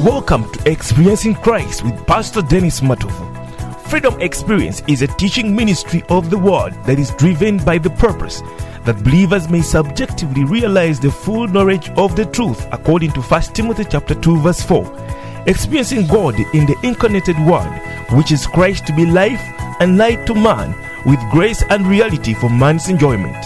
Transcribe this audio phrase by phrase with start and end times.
[0.00, 3.86] Welcome to Experiencing Christ with Pastor Dennis Matovu.
[3.88, 8.40] Freedom Experience is a teaching ministry of the Word that is driven by the purpose
[8.86, 13.84] that believers may subjectively realize the full knowledge of the truth according to 1 Timothy
[13.84, 14.90] chapter 2 verse 4.
[15.46, 17.70] Experiencing God in the incarnated Word,
[18.12, 19.42] which is Christ to be life
[19.80, 20.74] and light to man,
[21.04, 23.36] with grace and reality for man's enjoyment.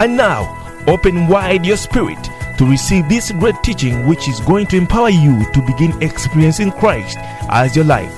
[0.00, 0.46] And now,
[0.86, 2.28] open wide your spirit
[2.62, 7.18] to receive this great teaching, which is going to empower you to begin experiencing Christ
[7.50, 8.14] as your life.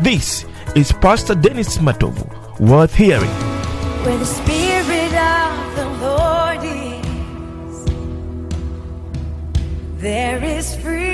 [0.00, 0.44] This
[0.76, 3.30] is Pastor Dennis Matovu, worth hearing.
[4.04, 7.86] Where the Spirit of the Lord is,
[10.02, 11.07] there is freedom.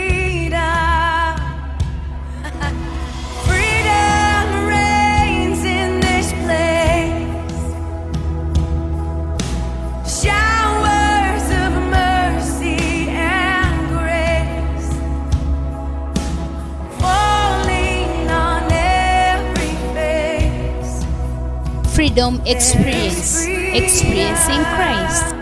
[22.14, 23.44] Freedom Experience.
[23.44, 25.34] Experiencing Christ.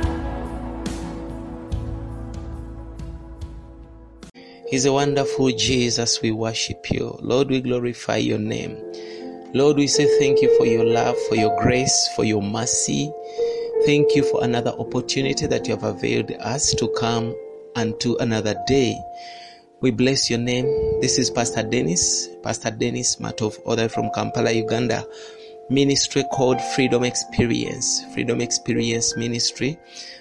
[4.71, 6.23] He's a wonderful Jesus.
[6.23, 7.19] We worship you.
[7.21, 8.79] Lord, we glorify your name.
[9.53, 13.13] Lord, we say thank you for your love, for your grace, for your mercy.
[13.85, 17.37] Thank you for another opportunity that you have availed us to come
[17.77, 18.99] unto another day.
[19.83, 20.65] We bless your name.
[21.03, 25.05] This is Pastor Dennis, Pastor Dennis Matovu, other from Kampala, Uganda.
[25.71, 29.79] Ministry called Freedom Experience, Freedom Experience Ministry.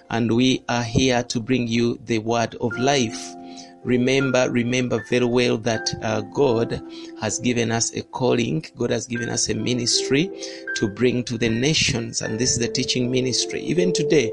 [0.09, 3.35] And we are here to bring you the word of life.
[3.83, 6.81] Remember, remember very well that uh, God
[7.19, 8.63] has given us a calling.
[8.77, 10.29] God has given us a ministry
[10.75, 13.61] to bring to the nations, and this is the teaching ministry.
[13.61, 14.31] Even today,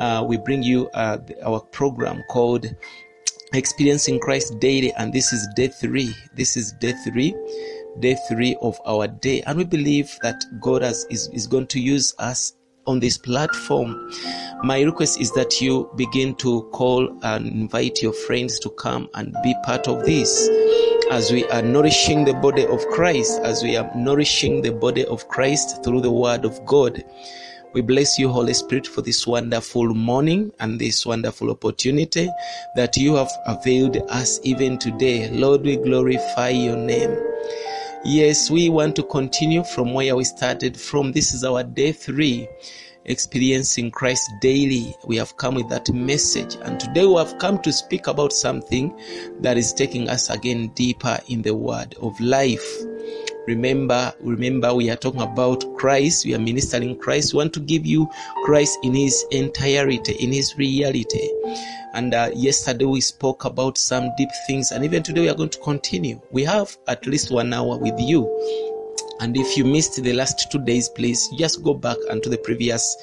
[0.00, 2.74] uh, we bring you uh, our program called
[3.52, 6.12] Experiencing Christ Daily, and this is day three.
[6.34, 7.34] This is day three,
[8.00, 11.80] day three of our day, and we believe that God has, is, is going to
[11.80, 12.54] use us
[12.86, 14.10] on this platform.
[14.64, 19.36] My request is that you begin to call and invite your friends to come and
[19.42, 20.48] be part of this
[21.10, 25.28] as we are nourishing the body of Christ, as we are nourishing the body of
[25.28, 27.04] Christ through the word of God.
[27.74, 32.30] We bless you, Holy Spirit, for this wonderful morning and this wonderful opportunity
[32.76, 35.28] that you have availed us even today.
[35.30, 37.27] Lord, we glorify your name.
[38.04, 41.10] Yes, we want to continue from where we started from.
[41.10, 42.48] This is our day three,
[43.06, 44.94] experiencing Christ daily.
[45.04, 48.96] We have come with that message, and today we have come to speak about something
[49.40, 52.66] that is taking us again deeper in the word of life.
[53.48, 56.24] Remember, remember, we are talking about Christ.
[56.24, 57.32] We are ministering Christ.
[57.32, 58.08] We want to give you
[58.44, 61.30] Christ in His entirety, in His reality.
[61.98, 65.48] And uh, yesterday we spoke about some deep things, and even today we are going
[65.48, 66.20] to continue.
[66.30, 68.22] We have at least one hour with you.
[69.18, 72.96] And if you missed the last two days, please just go back onto the previous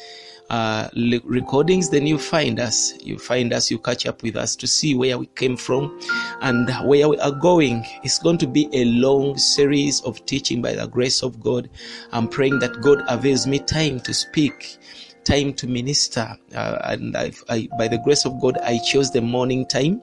[0.49, 1.89] uh, le- recordings.
[1.89, 2.93] Then you find us.
[3.01, 3.69] You find us.
[3.69, 5.99] You catch up with us to see where we came from
[6.39, 7.85] and where we are going.
[8.03, 11.69] It's going to be a long series of teaching by the grace of God.
[12.13, 14.77] I'm praying that God avails me time to speak
[15.25, 19.21] time to minister uh, and I, I, by the grace of god i chose the
[19.21, 20.01] morning time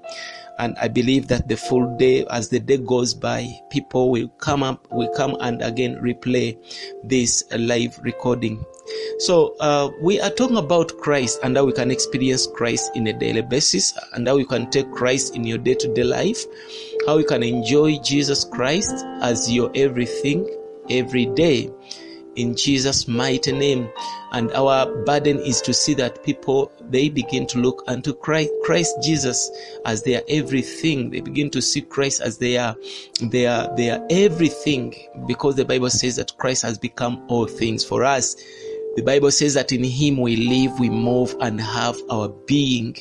[0.58, 4.62] and i believe that the full day as the day goes by people will come
[4.62, 6.56] up will come and again replay
[7.04, 8.64] this live recording.
[9.18, 13.12] So uh, we are talking about christ and how we can experience christ in a
[13.12, 16.44] daily basis and how you can take christ in your day-to-day life
[17.06, 20.48] how you can enjoy jesus christ as your everything
[20.90, 21.70] every day
[22.36, 23.88] in Jesus' mighty name.
[24.32, 28.94] And our burden is to see that people they begin to look unto Christ, Christ
[29.02, 29.50] Jesus
[29.84, 31.10] as their everything.
[31.10, 32.74] They begin to see Christ as their
[33.20, 34.94] their their everything
[35.26, 38.36] because the Bible says that Christ has become all things for us.
[38.94, 42.94] The Bible says that in Him we live, we move, and have our being.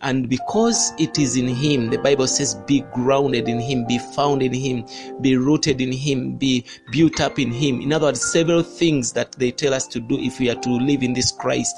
[0.00, 4.42] And because it is in Him, the Bible says, be grounded in Him, be found
[4.42, 4.86] in Him,
[5.20, 7.80] be rooted in Him, be built up in Him.
[7.80, 10.70] In other words, several things that they tell us to do if we are to
[10.70, 11.76] live in this Christ.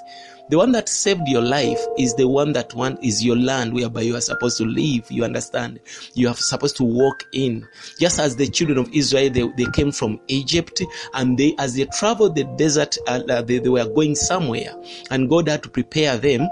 [0.50, 4.02] The one that saved your life is the one that one is your land whereby
[4.02, 5.11] you are supposed to live.
[5.11, 5.81] You understand?
[6.14, 7.67] You are supposed to walk in.
[7.99, 10.82] Just as the children of Israel, they, they came from Egypt
[11.14, 14.75] and they, as they traveled the desert, uh, they, they were going somewhere
[15.11, 16.46] and God had to prepare them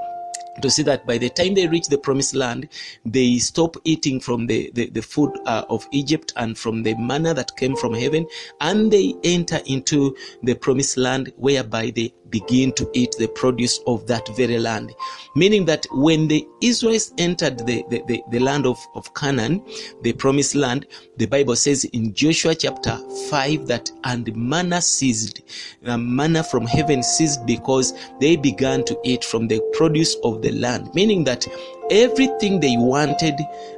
[0.61, 2.69] to see that by the time they reach the promised land,
[3.05, 7.33] they stop eating from the, the, the food uh, of Egypt and from the manna
[7.33, 8.27] that came from heaven,
[8.61, 14.07] and they enter into the promised land whereby they begin to eat the produce of
[14.09, 14.93] that very land.
[15.37, 19.63] Meaning that when the Israelites entered the, the, the, the land of, of Canaan,
[20.01, 20.87] the promised land,
[21.19, 22.99] the Bible says in Joshua chapter
[23.31, 25.43] 5 that and manna ceased.
[25.87, 30.51] Uh, manna from heaven ceased because they began to eat from the produce of the
[30.53, 30.93] land.
[30.95, 31.47] Meaning that
[31.91, 33.35] everything they wanted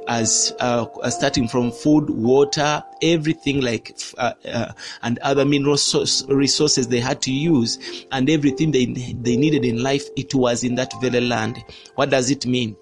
[0.07, 4.71] as uh, starting from food water everything like uh, uh,
[5.03, 9.81] and other mineral source, resources they had to use and everything they they needed in
[9.81, 11.57] life it was in that very land.
[11.95, 12.77] What does it mean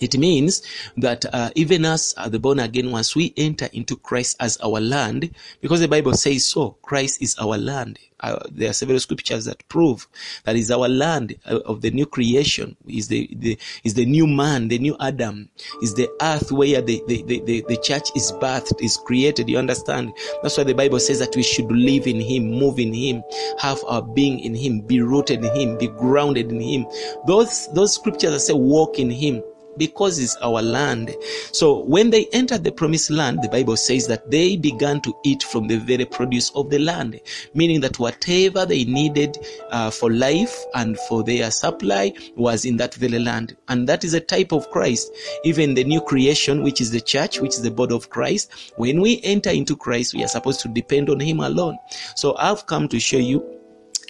[0.00, 0.62] it means
[0.96, 4.80] that uh, even us, uh, the born again once we enter into Christ as our
[4.80, 5.30] land,
[5.60, 7.98] because the Bible says so, Christ is our land.
[8.22, 10.06] Uh, there are several scriptures that prove
[10.44, 14.26] that is our land uh, of the new creation, is the, the is the new
[14.26, 15.48] man, the new Adam,
[15.80, 19.48] is the earth where the, the, the, the, the church is birthed, is created.
[19.48, 20.12] You understand?
[20.42, 23.22] That's why the Bible says that we should live in Him, move in Him,
[23.58, 26.86] have our being in Him, be rooted in Him, be grounded in Him.
[27.26, 29.42] Those those scriptures that say walk in Him
[29.76, 31.14] because it's our land.
[31.52, 35.42] So when they entered the promised land, the Bible says that they began to eat
[35.42, 37.20] from the very produce of the land,
[37.54, 39.38] meaning that whatever they needed
[39.70, 43.56] uh, for life and for their supply was in that very land.
[43.68, 45.12] And that is a type of Christ.
[45.44, 49.00] Even the new creation, which is the church, which is the body of Christ, when
[49.00, 51.78] we enter into Christ, we are supposed to depend on Him alone.
[52.16, 53.59] So I've come to show you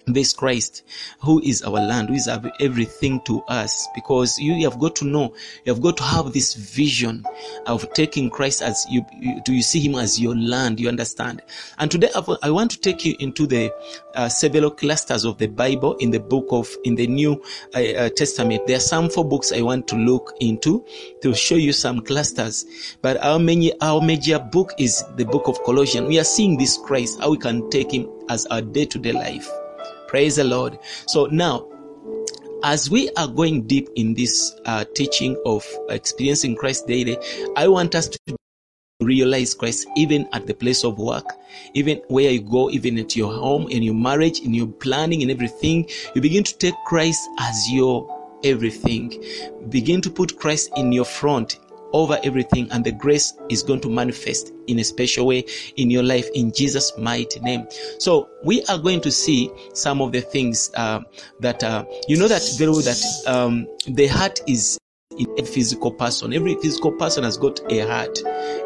[0.07, 0.83] this Christ,
[1.21, 2.29] who is our land, who is
[2.61, 6.55] everything to us, because you have got to know, you have got to have this
[6.55, 7.25] vision
[7.67, 11.43] of taking Christ as you, you do you see Him as your land, you understand?
[11.79, 12.11] And today
[12.43, 13.73] I want to take you into the
[14.15, 17.43] uh, several clusters of the Bible in the book of, in the New
[17.75, 18.67] uh, uh, Testament.
[18.67, 20.85] There are some four books I want to look into
[21.23, 25.63] to show you some clusters, but our many, our major book is the book of
[25.65, 26.09] Colossians.
[26.09, 29.13] We are seeing this Christ, how we can take Him as our day to day
[29.13, 29.49] life.
[30.11, 30.77] Praise the Lord.
[31.07, 31.69] So now,
[32.65, 37.17] as we are going deep in this uh, teaching of experiencing Christ daily,
[37.55, 38.37] I want us to
[39.01, 41.27] realize Christ even at the place of work,
[41.75, 45.31] even where you go, even at your home, in your marriage, in your planning, in
[45.31, 45.89] everything.
[46.17, 49.25] You begin to take Christ as your everything.
[49.69, 51.61] Begin to put Christ in your front
[51.93, 55.45] over everything and the grace is going to manifest in a special way
[55.77, 57.67] in your life in Jesus mighty name.
[57.99, 61.01] So we are going to see some of the things uh,
[61.41, 64.79] that uh, you know that very well that um, the heart is
[65.19, 66.33] in a physical person.
[66.33, 68.17] Every physical person has got a heart,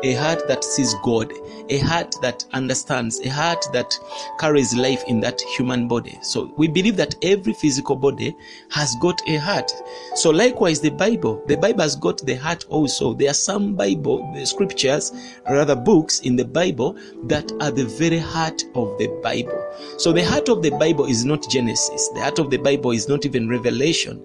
[0.02, 1.32] a heart that sees God,
[1.70, 3.98] a heart that understands, a heart that
[4.38, 6.18] carries life in that human body.
[6.22, 8.36] So we believe that every physical body
[8.70, 9.72] has got a heart.
[10.16, 13.14] So likewise, the Bible, the Bible has got the heart also.
[13.14, 15.12] There are some Bible the scriptures,
[15.48, 19.58] rather books in the Bible that are the very heart of the Bible.
[19.96, 22.08] So the heart of the Bible is not Genesis.
[22.08, 24.22] The heart of the Bible is not even Revelation.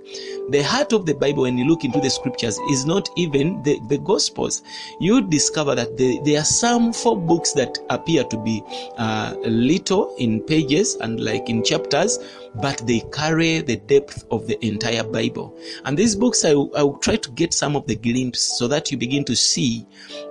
[0.49, 3.79] The heart of the Bible, when you look into the scriptures, is not even the,
[3.87, 4.63] the Gospels.
[4.99, 8.63] You discover that the, there are some four books that appear to be
[8.97, 12.19] uh, little in pages and like in chapters,
[12.55, 15.57] but they carry the depth of the entire Bible.
[15.85, 18.91] And these books, I, I will try to get some of the glimpse so that
[18.91, 19.85] you begin to see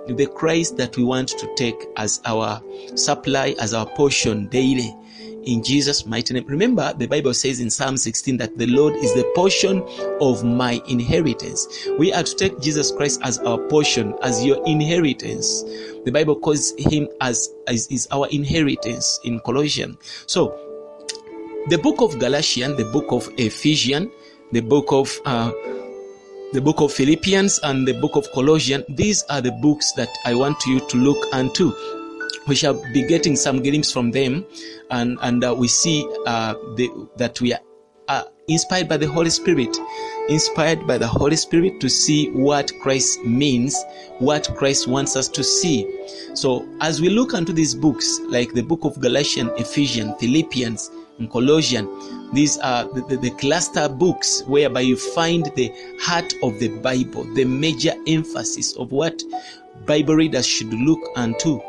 [0.07, 2.61] the Christ that we want to take as our
[2.95, 4.95] supply, as our portion daily
[5.49, 6.45] in Jesus' mighty name.
[6.45, 9.81] Remember, the Bible says in Psalm 16 that the Lord is the portion
[10.21, 11.67] of my inheritance.
[11.97, 15.63] We are to take Jesus Christ as our portion, as your inheritance.
[16.05, 19.97] The Bible calls him as, as is our inheritance in Colossians.
[20.27, 20.55] So,
[21.69, 24.11] the book of Galatians, the book of Ephesians,
[24.51, 25.51] the book of uh,
[26.53, 30.33] the book of Philippians and the book of Colossians, these are the books that I
[30.33, 31.71] want you to look unto
[32.49, 34.45] we shall be getting some glimpse from them
[34.89, 37.59] and and uh, we see uh, the, that we are
[38.07, 39.77] uh, inspired by the holy spirit
[40.27, 43.77] inspired by the holy spirit to see what christ means
[44.17, 45.87] what christ wants us to see.
[46.33, 50.89] So as we look into these books like the book of galatians ephesians philippians
[51.19, 51.87] and colossians
[52.33, 57.23] these are the, the, the cluster books whereby you find the heart of the bible
[57.35, 59.21] the major emphasis of what
[59.85, 61.61] bible readers should look unto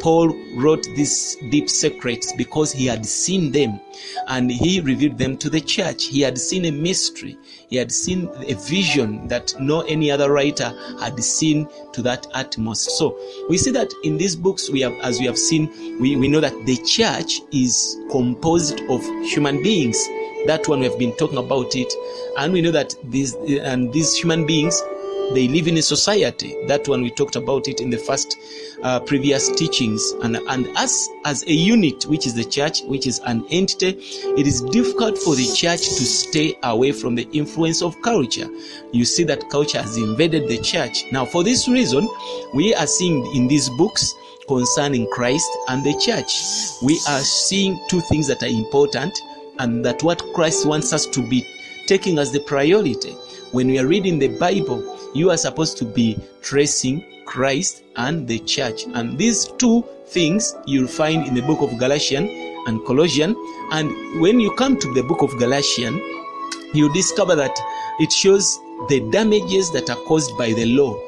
[0.00, 3.80] Paul wrote these deep secrets because he had seen them
[4.28, 6.04] and he revealed them to the church.
[6.04, 7.36] He had seen a mystery.
[7.68, 12.90] He had seen a vision that no any other writer had seen to that utmost.
[12.98, 15.68] So we see that in these books we have, as we have seen,
[16.00, 19.98] we, we know that the church is composed of human beings.
[20.46, 21.92] That one we have been talking about it.
[22.38, 24.80] And we know that these, and these human beings
[25.34, 26.54] they live in a society.
[26.66, 28.36] That one we talked about it in the first
[28.82, 30.12] uh, previous teachings.
[30.22, 33.96] And, and us as a unit, which is the church, which is an entity,
[34.36, 38.48] it is difficult for the church to stay away from the influence of culture.
[38.92, 41.04] You see that culture has invaded the church.
[41.12, 42.08] Now, for this reason,
[42.54, 44.14] we are seeing in these books
[44.48, 46.32] concerning Christ and the church,
[46.82, 49.16] we are seeing two things that are important
[49.58, 51.46] and that what Christ wants us to be
[51.86, 53.12] taking as the priority.
[53.52, 58.38] When we are reading the Bible, you are supposed to be tracing Christ and the
[58.40, 58.84] church.
[58.94, 62.30] And these two things you'll find in the book of Galatians
[62.66, 63.36] and Colossians.
[63.70, 66.00] And when you come to the book of Galatians,
[66.74, 67.58] you discover that
[68.00, 70.98] it shows the damages that are caused by the law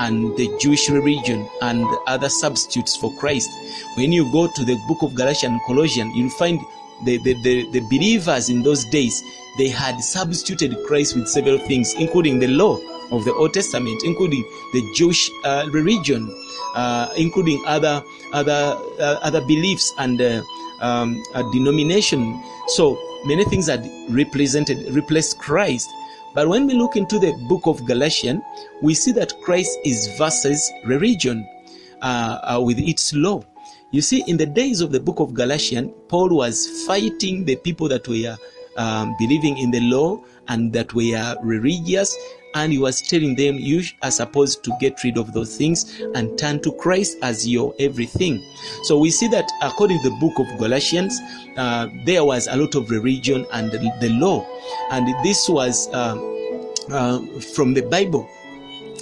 [0.00, 3.48] and the Jewish religion and other substitutes for Christ.
[3.96, 6.60] When you go to the book of Galatians and Colossians, you'll find
[7.04, 9.22] the, the, the, the believers in those days,
[9.58, 12.78] they had substituted Christ with several things, including the law
[13.10, 14.42] of the Old Testament, including
[14.72, 16.28] the Jewish uh, religion,
[16.74, 20.42] uh, including other other uh, other beliefs and uh,
[20.80, 22.42] um, denomination.
[22.68, 25.88] So many things had represented replaced Christ.
[26.34, 28.42] But when we look into the book of Galatians,
[28.82, 31.46] we see that Christ is versus religion
[32.02, 33.44] uh, uh, with its law.
[33.92, 37.86] You see, in the days of the book of Galatians, Paul was fighting the people
[37.88, 38.36] that were
[38.76, 42.16] um, believing in the law and that were religious
[42.54, 46.38] and he was telling them you are supposed to get rid of those things and
[46.38, 48.42] turn to christ as your everything.
[48.84, 51.18] So we see that according to the book of galatians
[51.56, 54.46] uh, there was a lot of religion and the, the law.
[54.90, 56.16] And this was uh,
[56.90, 57.20] uh,
[57.54, 58.28] from the bible.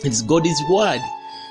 [0.04, 1.00] It's god's word.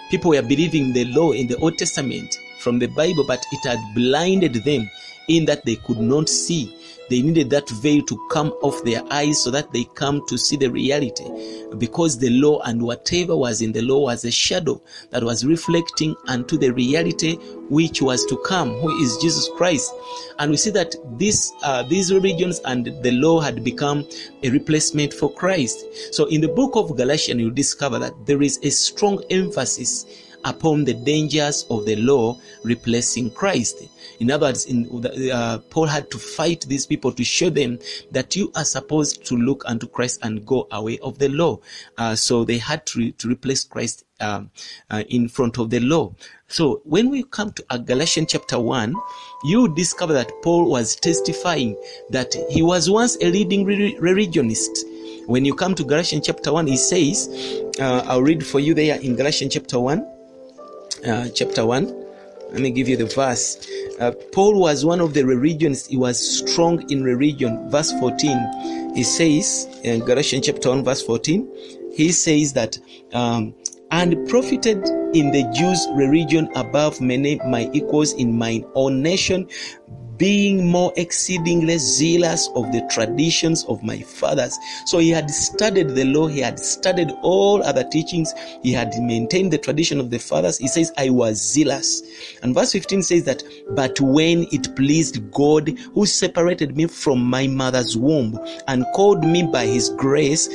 [0.10, 3.80] People were believing the law in the old testament from the bible but it had
[3.96, 4.90] blinded them
[5.28, 6.76] in that they could not see
[7.12, 10.56] they needed that veil to come off their eyes so that they come to see
[10.56, 11.26] the reality.
[11.78, 16.16] Because the law and whatever was in the law was a shadow that was reflecting
[16.30, 17.36] unto the reality
[17.70, 19.92] which was to come, who is Jesus Christ.
[20.40, 24.08] And we see that this, uh, these religions and the law had become
[24.44, 25.84] a replacement for Christ.
[26.14, 30.06] So in the book of Galatians, you discover that there is a strong emphasis
[30.46, 33.84] upon the dangers of the law replacing Christ.
[34.22, 37.80] In other words, in, uh, Paul had to fight these people to show them
[38.12, 41.58] that you are supposed to look unto Christ and go away of the law.
[41.98, 44.52] Uh, so they had to, to replace Christ um,
[44.92, 46.14] uh, in front of the law.
[46.48, 48.94] So when we come to uh, Galatians chapter 1,
[49.46, 51.76] you discover that Paul was testifying
[52.12, 54.86] that he was once a leading re- religionist.
[55.26, 57.28] When you come to Galatians chapter 1, he says,
[57.80, 60.00] uh, I'll read for you there in Galatians chapter 1,
[61.08, 62.01] uh, chapter 1.
[62.52, 63.66] Let me give you the verse.
[64.00, 67.70] Uh, Paul was one of the religions, he was strong in religion.
[67.70, 71.50] Verse 14, he says, in Galatians chapter 1, verse 14,
[71.96, 72.78] he says that,
[73.14, 73.54] um,
[73.92, 74.78] and profited
[75.14, 79.48] in the Jews' religion above many my equals in mine own nation,
[80.22, 84.56] being more exceedingly zealous of the traditions of my fathers.
[84.86, 88.32] So he had studied the law, he had studied all other teachings,
[88.62, 90.60] he had maintained the tradition of the fathers.
[90.60, 92.04] He says, I was zealous.
[92.44, 97.48] And verse 15 says that, but when it pleased God who separated me from my
[97.48, 100.48] mother's womb and called me by his grace,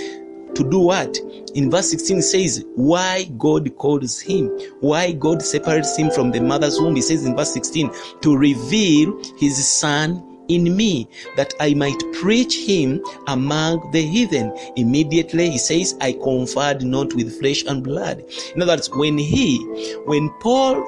[0.56, 1.16] to do what?
[1.54, 4.48] In verse 16 says, why God calls him,
[4.80, 6.96] why God separates him from the mother's womb.
[6.96, 7.90] He says in verse 16,
[8.22, 14.56] to reveal his son in me that I might preach him among the heathen.
[14.76, 18.24] Immediately he says, I conferred not with flesh and blood.
[18.54, 19.58] In other words, when he,
[20.04, 20.84] when Paul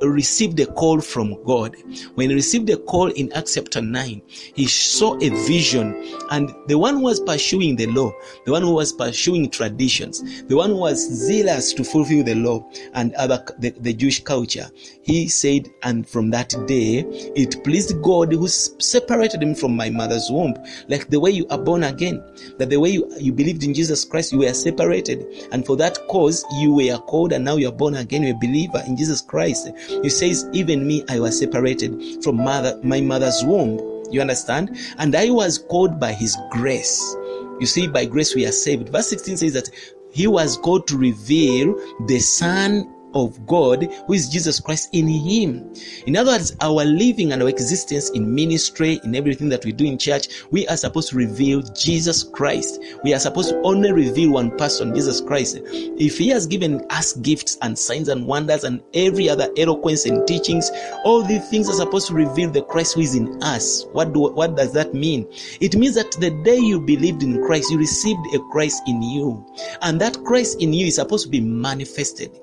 [0.00, 1.76] received a call from God.
[2.14, 4.22] When he received a call in Acts chapter 9,
[4.54, 5.94] he saw a vision.
[6.30, 8.12] And the one who was pursuing the law,
[8.44, 12.68] the one who was pursuing traditions, the one who was zealous to fulfill the law
[12.94, 14.68] and other the, the Jewish culture,
[15.08, 16.98] he said, and from that day
[17.34, 20.54] it pleased God who separated him from my mother's womb.
[20.88, 22.22] Like the way you are born again,
[22.58, 25.48] that the way you, you believed in Jesus Christ, you were separated.
[25.50, 28.38] And for that cause, you were called and now you are born again, you're a
[28.38, 29.70] believer in Jesus Christ.
[29.88, 33.78] He says, Even me, I was separated from mother, my mother's womb.
[34.10, 34.76] You understand?
[34.98, 37.16] And I was called by his grace.
[37.60, 38.90] You see, by grace we are saved.
[38.90, 39.70] Verse 16 says that
[40.12, 41.74] he was called to reveal
[42.06, 45.72] the Son of God, who is Jesus Christ in Him.
[46.06, 49.84] In other words, our living and our existence in ministry, in everything that we do
[49.84, 52.80] in church, we are supposed to reveal Jesus Christ.
[53.04, 55.58] We are supposed to only reveal one person, Jesus Christ.
[55.64, 60.26] If He has given us gifts and signs and wonders and every other eloquence and
[60.26, 60.70] teachings,
[61.04, 63.84] all these things are supposed to reveal the Christ who is in us.
[63.92, 65.26] What do what does that mean?
[65.60, 69.44] It means that the day you believed in Christ, you received a Christ in you,
[69.82, 72.38] and that Christ in you is supposed to be manifested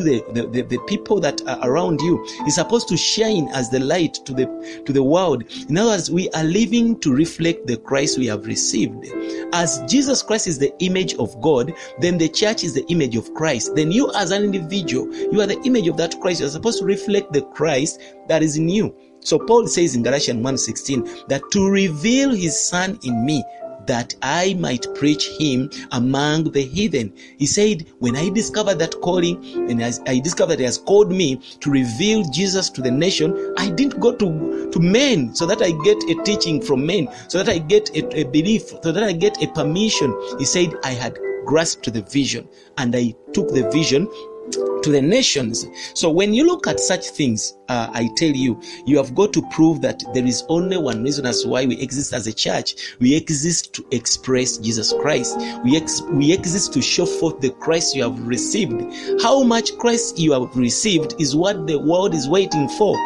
[0.00, 2.24] unto the, the, the, the people that are around you.
[2.46, 5.44] Is supposed to shine as the light to the to the world.
[5.68, 9.06] In other words, we are living to reflect the Christ we have received.
[9.52, 13.32] As Jesus Christ is the image of God, then the church is the image of
[13.34, 13.74] Christ.
[13.74, 16.40] Then you as an individual, you are the image of that Christ.
[16.40, 18.94] You are supposed to reflect the Christ that is in you.
[19.22, 23.44] So Paul says in Galatians 1:16 that to reveal his son in me
[23.90, 27.12] that I might preach him among the heathen.
[27.38, 31.40] He said, when I discovered that calling and as I discovered he has called me
[31.58, 35.72] to reveal Jesus to the nation, I didn't go to, to men so that I
[35.82, 39.10] get a teaching from men, so that I get a, a belief, so that I
[39.10, 40.16] get a permission.
[40.38, 44.06] He said, I had grasped the vision and I took the vision
[44.52, 45.66] to the nations.
[45.94, 49.42] So when you look at such things, uh, I tell you, you have got to
[49.50, 52.96] prove that there is only one reason as why we exist as a church.
[52.98, 55.38] We exist to express Jesus Christ.
[55.62, 58.82] We, ex- we exist to show forth the Christ you have received.
[59.22, 62.96] How much Christ you have received is what the world is waiting for.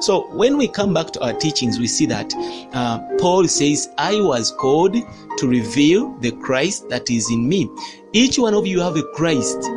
[0.00, 2.32] So when we come back to our teachings, we see that
[2.74, 4.94] uh, Paul says, I was called
[5.38, 7.68] to reveal the Christ that is in me.
[8.12, 9.68] Each one of you have a Christ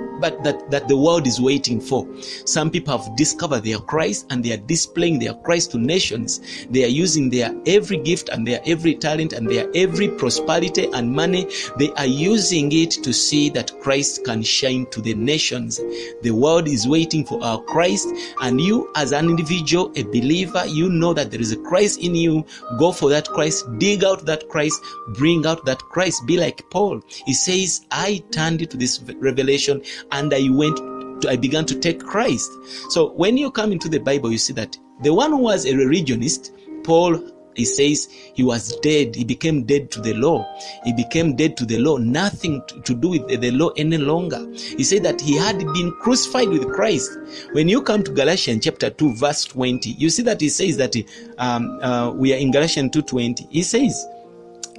[0.43, 2.07] that, that the world is waiting for.
[2.45, 6.41] Some people have discovered their Christ and they are displaying their Christ to nations.
[6.69, 11.11] They are using their every gift and their every talent and their every prosperity and
[11.11, 11.47] money.
[11.77, 15.79] They are using it to see that Christ can shine to the nations.
[16.21, 18.07] The world is waiting for our Christ
[18.41, 22.15] and you as an individual, a believer, you know that there is a Christ in
[22.15, 22.45] you.
[22.77, 26.25] Go for that Christ, dig out that Christ, bring out that Christ.
[26.25, 27.01] Be like Paul.
[27.07, 29.81] He says, I turned to this revelation
[30.15, 30.77] and I went
[31.21, 32.51] to, I began to take Christ.
[32.89, 35.75] So when you come into the Bible, you see that the one who was a
[35.75, 36.53] religionist,
[36.83, 39.15] Paul, he says he was dead.
[39.15, 40.45] He became dead to the law.
[40.83, 41.97] He became dead to the law.
[41.97, 44.45] Nothing to, to do with the law any longer.
[44.53, 47.17] He said that he had been crucified with Christ.
[47.53, 50.95] When you come to Galatians chapter 2 verse 20, you see that he says that
[51.37, 53.49] um, uh, we are in Galatians 2.20.
[53.49, 54.05] He says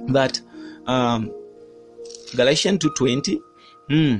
[0.09, 0.39] that
[0.85, 1.33] um,
[2.35, 3.39] Galatians 2.20,
[3.89, 4.17] hmm,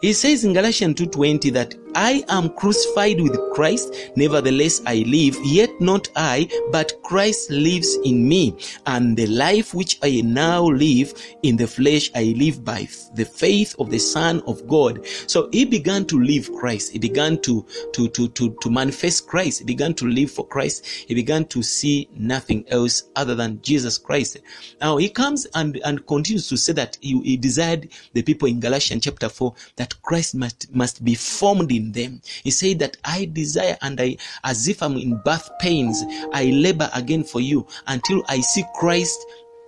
[0.00, 5.80] he says in Galatians 2:20 that I am crucified with Christ, nevertheless I live, yet
[5.80, 8.56] not I, but Christ lives in me.
[8.86, 13.74] And the life which I now live in the flesh, I live by the faith
[13.80, 15.04] of the Son of God.
[15.26, 16.92] So he began to live Christ.
[16.92, 19.58] He began to, to, to, to, to manifest Christ.
[19.58, 20.86] He began to live for Christ.
[20.86, 24.38] He began to see nothing else other than Jesus Christ.
[24.80, 28.60] Now he comes and, and continues to say that he, he desired the people in
[28.60, 32.20] Galatians chapter 4 that Christ must, must be formed in them.
[32.42, 36.90] He said that I desire and I, as if I'm in birth pains, I labor
[36.94, 39.18] again for you until I see Christ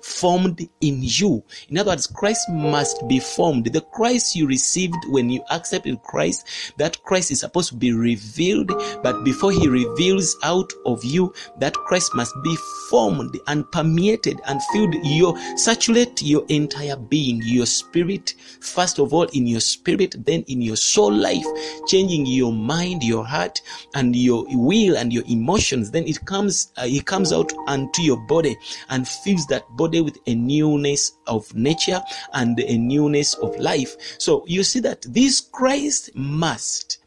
[0.05, 1.43] formed in you.
[1.69, 3.67] In other words, Christ must be formed.
[3.67, 8.71] The Christ you received when you accepted Christ, that Christ is supposed to be revealed,
[9.03, 12.57] but before he reveals out of you, that Christ must be
[12.89, 19.25] formed and permeated and filled your saturate your entire being, your spirit, first of all
[19.33, 21.45] in your spirit, then in your soul life,
[21.87, 23.61] changing your mind, your heart,
[23.95, 25.91] and your will and your emotions.
[25.91, 28.57] Then it comes, uh, it comes out unto your body
[28.89, 32.01] and fills that body with a newness of nature
[32.35, 33.97] and a newness of life.
[34.19, 36.99] So you see that this Christ must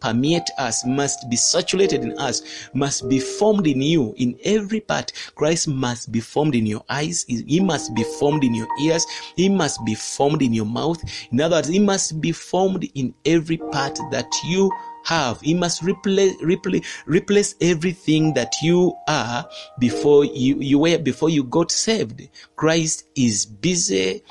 [0.00, 2.42] permeate us, must be saturated in us,
[2.74, 5.12] must be formed in you in every part.
[5.36, 7.24] Christ must be formed in your eyes.
[7.28, 9.06] He must be formed in your ears.
[9.36, 11.00] He must be formed in your mouth.
[11.30, 14.72] In other words, he must be formed in every part that you
[15.04, 15.40] have.
[15.40, 21.44] He must replace, replace, replace everything that you are before you, you were, before you
[21.44, 22.28] got saved.
[22.56, 24.22] Christ is busy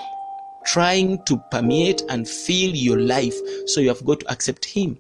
[0.66, 3.36] trying to permeate and fill your life.
[3.66, 4.98] So you have got to accept Him.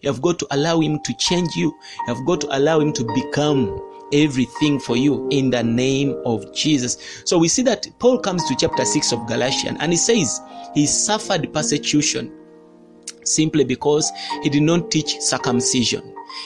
[0.00, 1.66] You have got to allow Him to change you.
[2.06, 3.80] You have got to allow Him to become
[4.12, 7.22] everything for you in the name of Jesus.
[7.24, 10.40] So we see that Paul comes to chapter 6 of Galatians and he says
[10.74, 12.32] he suffered persecution
[13.34, 14.10] simply because
[14.42, 16.02] he did not teach circumcision.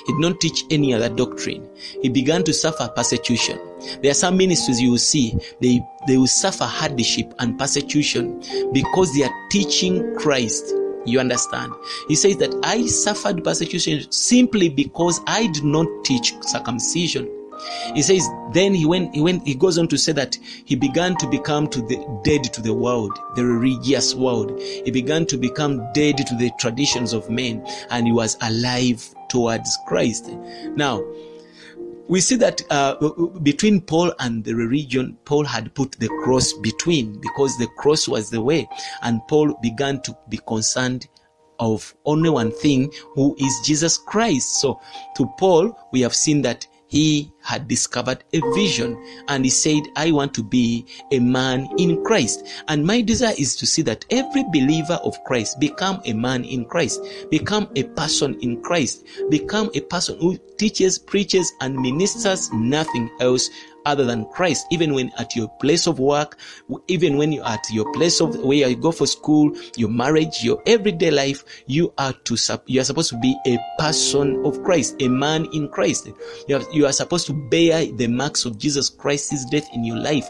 [0.07, 1.68] He did not teach any other doctrine.
[2.03, 3.59] He began to suffer persecution.
[4.03, 9.14] There are some ministries you will see, they, they will suffer hardship and persecution because
[9.14, 10.75] they are teaching Christ
[11.07, 11.72] You understand?
[12.09, 17.31] He says that I suffered persecution simply because I did not teach circumcision.
[17.95, 21.16] He says, then he went, he went, he goes on to say that he began
[21.16, 24.61] to become to the dead to the world, the religious world.
[24.61, 29.77] He began to become dead to the traditions of men and he was alive towards
[29.87, 30.31] Christ.
[30.75, 31.03] Now,
[32.09, 32.95] we see that uh,
[33.42, 38.31] between Paul and the religion, Paul had put the cross between because the cross was
[38.31, 38.69] the way,
[39.03, 41.09] and Paul began to be concerned
[41.59, 44.61] of only one thing, who is Jesus Christ.
[44.61, 44.81] So,
[45.16, 48.96] to Paul, we have seen that he had discovered a vision
[49.29, 52.46] and he said, I want to be a man in Christ.
[52.68, 56.64] And my desire is to see that every believer of Christ become a man in
[56.64, 63.11] Christ, become a person in Christ, become a person who teaches, preaches, and ministers nothing
[63.20, 63.51] else
[63.87, 66.37] other than Christ, even when at your place of work,
[66.88, 70.62] even when you're at your place of where you go for school, your marriage, your
[70.66, 75.09] everyday life, you are to, you are supposed to be a person of Christ, a
[75.09, 76.09] man in Christ.
[76.49, 79.96] You are, you are supposed to bear the marks of Jesus Christ's death in your
[79.96, 80.29] life.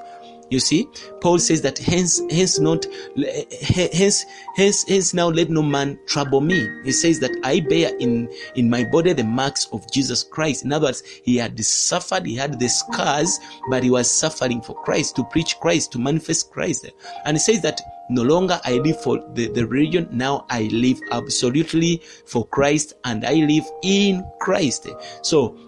[0.51, 0.89] You see,
[1.21, 2.87] Paul says that hence, hence not,
[3.19, 6.69] eh, eh, hence, hence, hence now let no man trouble me.
[6.85, 10.65] He says that I bear in, in my body the marks of Jesus Christ.
[10.65, 14.81] In other words, he had suffered, he had the scars, but he was suffering for
[14.85, 16.87] Christ, to preach Christ, to manifest Christ.
[17.25, 21.01] And he says that no longer I live for the, the religion, now I live
[21.11, 24.89] absolutely for Christ and I live in Christ.
[25.23, 25.59] So,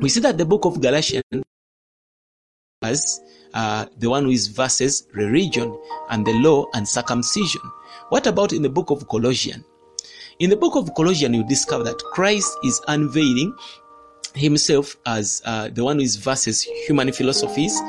[0.00, 1.22] we see that the book of Galatians
[2.82, 3.22] as
[3.54, 5.74] uh, the one who is versus religion
[6.10, 7.62] and the law and circumcision.
[8.10, 9.64] What about in the book of Colossians?
[10.40, 13.56] In the book of Colossians, you discover that Christ is unveiling
[14.34, 17.80] himself as uh, the one who is versus human philosophies,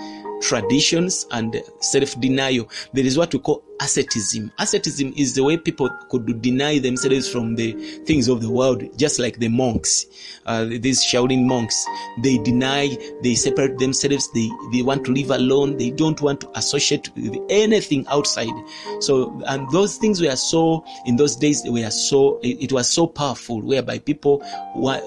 [0.41, 2.69] traditions and self-denial.
[2.93, 4.51] There is what we call asceticism.
[4.57, 7.73] Asceticism is the way people could deny themselves from the
[8.05, 10.07] things of the world, just like the monks,
[10.45, 11.85] uh, these Shaolin monks.
[12.23, 16.57] They deny, they separate themselves, they, they want to live alone, they don't want to
[16.57, 18.53] associate with anything outside.
[18.99, 23.05] So, and those things were so, in those days, were so, it, it was so
[23.05, 24.43] powerful, whereby people,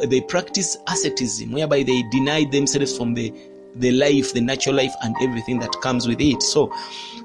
[0.07, 3.33] they practice asceticism, whereby they deny themselves from the
[3.77, 6.43] the life, the natural life, and everything that comes with it.
[6.43, 6.73] So,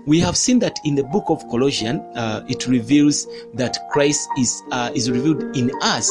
[0.05, 4.61] we have seen that in the book of Colossians, uh, it reveals that Christ is
[4.71, 6.09] uh, is revealed in us.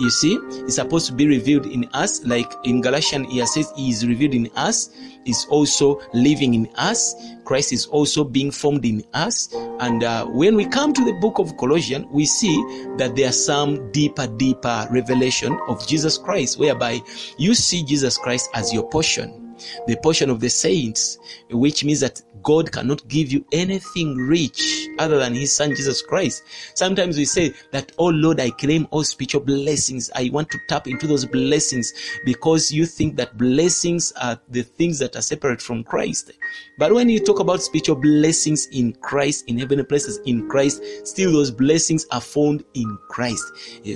[0.00, 3.90] You see, it's supposed to be revealed in us, like in Galatians, he says he
[3.90, 4.90] is revealed in us,
[5.24, 7.16] is also living in us.
[7.44, 9.52] Christ is also being formed in us.
[9.80, 12.54] And uh, when we come to the book of Colossians, we see
[12.96, 17.00] that there are some deeper, deeper revelation of Jesus Christ, whereby
[17.36, 19.47] you see Jesus Christ as your portion
[19.86, 21.18] the portion of the saints,
[21.50, 26.44] which means that God cannot give you anything rich other than His Son Jesus Christ.
[26.74, 30.10] Sometimes we say that, Oh Lord, I claim all spiritual blessings.
[30.14, 31.92] I want to tap into those blessings
[32.24, 36.32] because you think that blessings are the things that are separate from Christ.
[36.78, 41.32] But when you talk about spiritual blessings in Christ, in heavenly places in Christ, still
[41.32, 43.44] those blessings are found in Christ.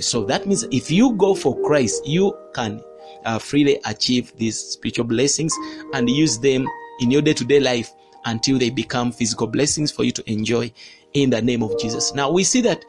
[0.01, 2.83] So that means if you go for Christ, you can
[3.25, 5.55] uh, freely achieve these spiritual blessings
[5.93, 6.67] and use them
[6.99, 7.93] in your day to day life
[8.25, 10.71] until they become physical blessings for you to enjoy
[11.13, 12.13] in the name of Jesus.
[12.13, 12.83] Now we see that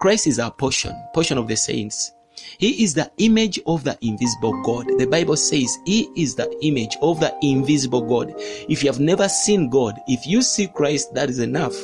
[0.00, 2.12] Christ is our portion, portion of the saints.
[2.58, 4.86] He is the image of the invisible God.
[4.98, 8.34] The Bible says He is the image of the invisible God.
[8.36, 11.74] If you have never seen God, if you see Christ, that is enough.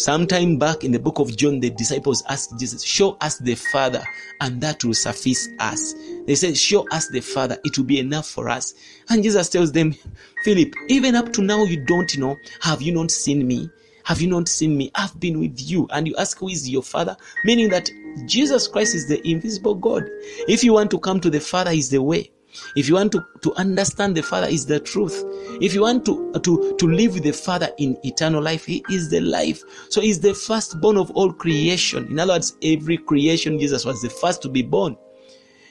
[0.00, 4.02] Sometime back in the book of John, the disciples asked Jesus, Show us the Father,
[4.40, 5.94] and that will suffice us.
[6.26, 8.72] They said, Show us the Father, it will be enough for us.
[9.10, 9.94] And Jesus tells them,
[10.42, 12.38] Philip, even up to now, you don't know.
[12.62, 13.68] Have you not seen me?
[14.04, 14.90] Have you not seen me?
[14.94, 15.86] I've been with you.
[15.90, 17.14] And you ask, Who is your Father?
[17.44, 17.90] Meaning that
[18.24, 20.08] Jesus Christ is the invisible God.
[20.48, 22.32] If you want to come to the Father, He's the way.
[22.76, 25.24] If you want to, to understand the Father is the truth.
[25.60, 29.10] If you want to, to, to live with the Father in eternal life, He is
[29.10, 29.62] the life.
[29.88, 32.06] So He's the firstborn of all creation.
[32.06, 34.96] In other words, every creation, Jesus was the first to be born.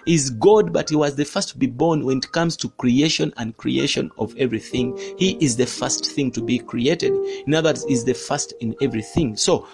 [0.05, 3.33] He's God, but He was the first to be born when it comes to creation
[3.37, 4.97] and creation of everything.
[5.17, 7.13] He is the first thing to be created.
[7.45, 9.35] In other words, He's the first in everything.
[9.35, 9.67] So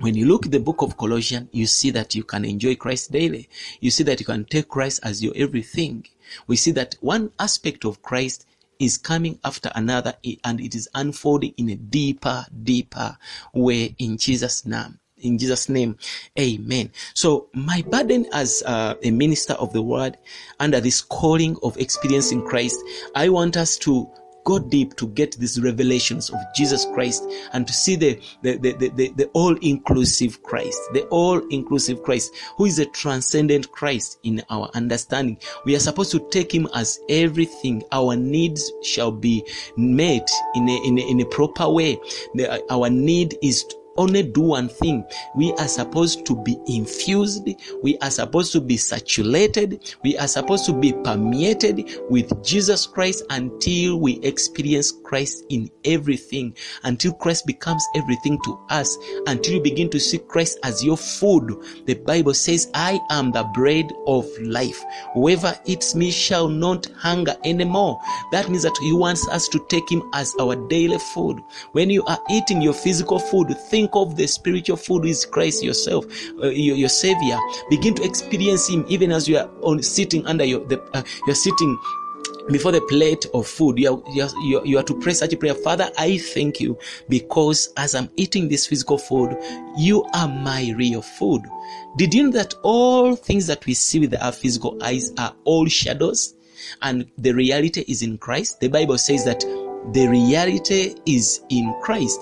[0.00, 3.12] when you look at the book of Colossians, you see that you can enjoy Christ
[3.12, 3.48] daily.
[3.80, 6.04] You see that you can take Christ as your everything
[6.46, 8.46] we see that one aspect of Christ
[8.78, 13.16] is coming after another and it is unfolding in a deeper, deeper
[13.54, 14.98] way in Jesus' name.
[15.18, 15.96] In Jesus' name,
[16.38, 16.92] amen.
[17.14, 20.18] So, my burden as uh, a minister of the word
[20.60, 22.78] under this calling of experiencing Christ,
[23.14, 24.10] I want us to
[24.46, 28.72] go deep to get these revelations of Jesus Christ and to see the, the, the,
[28.72, 34.18] the, the, the all inclusive Christ, the all inclusive Christ, who is a transcendent Christ
[34.22, 35.38] in our understanding.
[35.64, 37.82] We are supposed to take him as everything.
[37.90, 39.44] Our needs shall be
[39.76, 41.98] met in a, in a, in a proper way.
[42.34, 45.04] The, our need is only do one thing.
[45.34, 47.48] We are supposed to be infused.
[47.82, 49.96] We are supposed to be saturated.
[50.02, 56.56] We are supposed to be permeated with Jesus Christ until we experience Christ in everything,
[56.84, 61.56] until Christ becomes everything to us, until you begin to see Christ as your food.
[61.86, 64.82] The Bible says, I am the bread of life.
[65.14, 68.00] Whoever eats me shall not hunger anymore.
[68.32, 71.40] That means that he wants us to take him as our daily food.
[71.72, 76.06] When you are eating your physical food, think of the spiritual food is Christ yourself,
[76.42, 77.38] uh, your, your Savior.
[77.70, 81.36] Begin to experience Him even as you are on sitting under your, the, uh, you're
[81.36, 81.78] sitting
[82.50, 85.36] before the plate of food, you are, you, are, you are to pray such a
[85.36, 85.54] prayer.
[85.54, 89.36] Father, I thank you because as I'm eating this physical food,
[89.76, 91.42] you are my real food.
[91.96, 95.66] Did you know that all things that we see with our physical eyes are all
[95.66, 96.34] shadows
[96.82, 98.60] and the reality is in Christ?
[98.60, 99.40] The Bible says that
[99.92, 102.20] the reality is in Christ.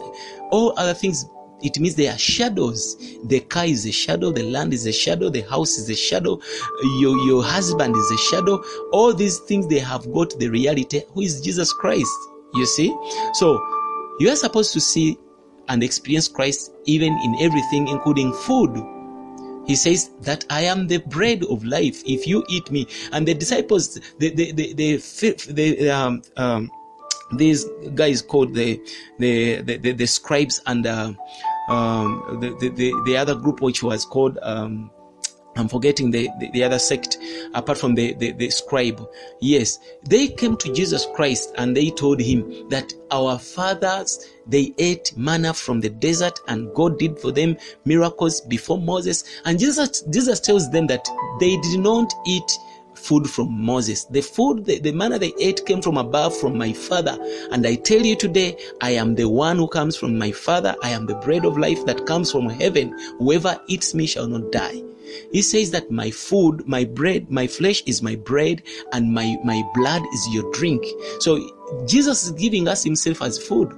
[0.50, 1.26] All other things
[1.64, 2.96] it means they are shadows.
[3.24, 6.40] The car is a shadow, the land is a shadow, the house is a shadow,
[6.98, 8.62] your, your husband is a shadow.
[8.92, 12.12] All these things they have got the reality, who is Jesus Christ.
[12.54, 12.94] You see?
[13.32, 13.60] So
[14.20, 15.18] you are supposed to see
[15.68, 18.76] and experience Christ even in everything, including food.
[19.66, 22.02] He says that I am the bread of life.
[22.04, 26.70] If you eat me, and the disciples, the the the the, the um, um,
[27.32, 28.80] these guys called the
[29.18, 31.12] the the, the, the scribes and uh,
[31.68, 34.90] um, the, the, the, the other group which was called um,
[35.56, 37.18] I'm forgetting the, the, the, other sect
[37.54, 39.06] apart from the, the, the scribe.
[39.40, 45.16] Yes, they came to Jesus Christ and they told him that our fathers, they ate
[45.16, 49.24] manna from the desert and God did for them miracles before Moses.
[49.44, 51.06] And Jesus, Jesus tells them that
[51.38, 52.58] they did not eat
[53.04, 54.04] food from Moses.
[54.04, 57.16] The food, the, the manna they ate came from above from my father.
[57.50, 60.74] And I tell you today, I am the one who comes from my father.
[60.82, 62.96] I am the bread of life that comes from heaven.
[63.18, 64.82] Whoever eats me shall not die.
[65.32, 68.62] He says that my food, my bread, my flesh is my bread
[68.92, 70.84] and my, my blood is your drink.
[71.20, 71.38] So
[71.86, 73.72] Jesus is giving us himself as food.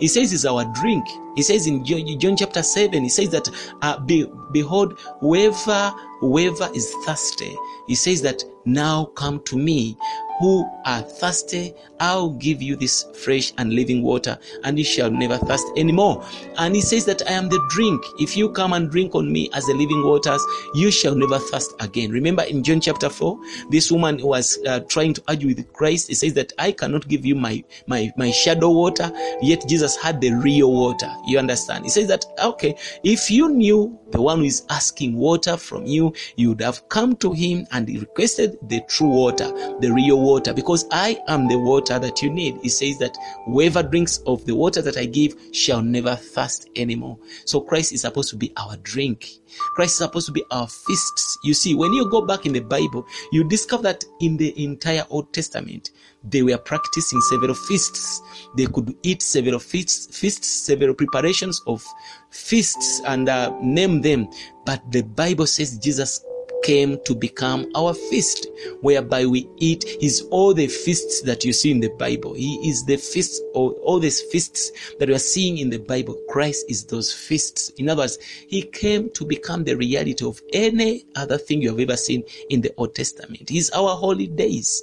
[0.00, 1.06] He says it's our drink.
[1.36, 3.48] He says in John chapter 7, he says that,
[3.82, 7.54] uh, be, behold, whoever, whoever is thirsty,
[7.86, 9.96] he says that now come to me
[10.38, 15.36] who are thirsty, I'll give you this fresh and living water, and you shall never
[15.36, 16.24] thirst anymore.
[16.58, 18.00] And he says that I am the drink.
[18.20, 20.40] If you come and drink on me as the living waters,
[20.74, 22.12] you shall never thirst again.
[22.12, 23.38] Remember in John chapter 4,
[23.70, 26.06] this woman was uh, trying to argue with Christ.
[26.06, 29.10] He says that I cannot give you my, my, my shadow water,
[29.42, 31.12] yet Jesus had the real water.
[31.26, 31.84] You understand?
[31.84, 36.14] He says that, okay, if you knew the one who is asking water from you,
[36.36, 39.48] you would have come to him and requested the true water,
[39.80, 42.58] the real water, because I am the water that you need.
[42.62, 47.18] He says that whoever drinks of the water that I give shall never thirst anymore.
[47.44, 49.28] So Christ is supposed to be our drink.
[49.74, 51.38] Christ is supposed to be our feasts.
[51.44, 55.04] You see, when you go back in the Bible, you discover that in the entire
[55.10, 55.90] Old Testament,
[56.24, 58.20] they were practicing several feasts.
[58.56, 61.84] They could eat several feasts, feasts several preparations of
[62.30, 64.28] feasts and uh, name them.
[64.64, 66.24] But the Bible says Jesus
[66.62, 68.46] came to become our feast,
[68.80, 69.84] whereby we eat.
[70.00, 72.34] Is all the feasts that you see in the Bible.
[72.34, 76.16] He is the feast, all, all these feasts that we are seeing in the Bible.
[76.28, 77.70] Christ is those feasts.
[77.78, 78.18] In other words,
[78.48, 82.60] He came to become the reality of any other thing you have ever seen in
[82.60, 83.48] the Old Testament.
[83.48, 84.82] He's our holy days.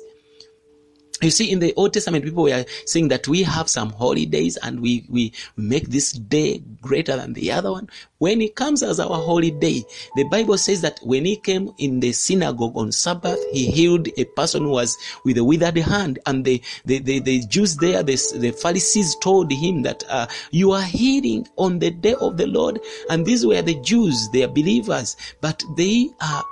[1.21, 4.81] You see, in the Old Testament, people were saying that we have some holidays and
[4.81, 7.89] we, we make this day greater than the other one.
[8.17, 12.11] When it comes as our holiday, the Bible says that when he came in the
[12.11, 16.19] synagogue on Sabbath, he healed a person who was with a withered hand.
[16.25, 20.73] And the, the, the, the Jews there, the, the Pharisees told him that uh, you
[20.73, 22.79] are healing on the day of the Lord.
[23.09, 26.43] And these were the Jews, they are believers, but they are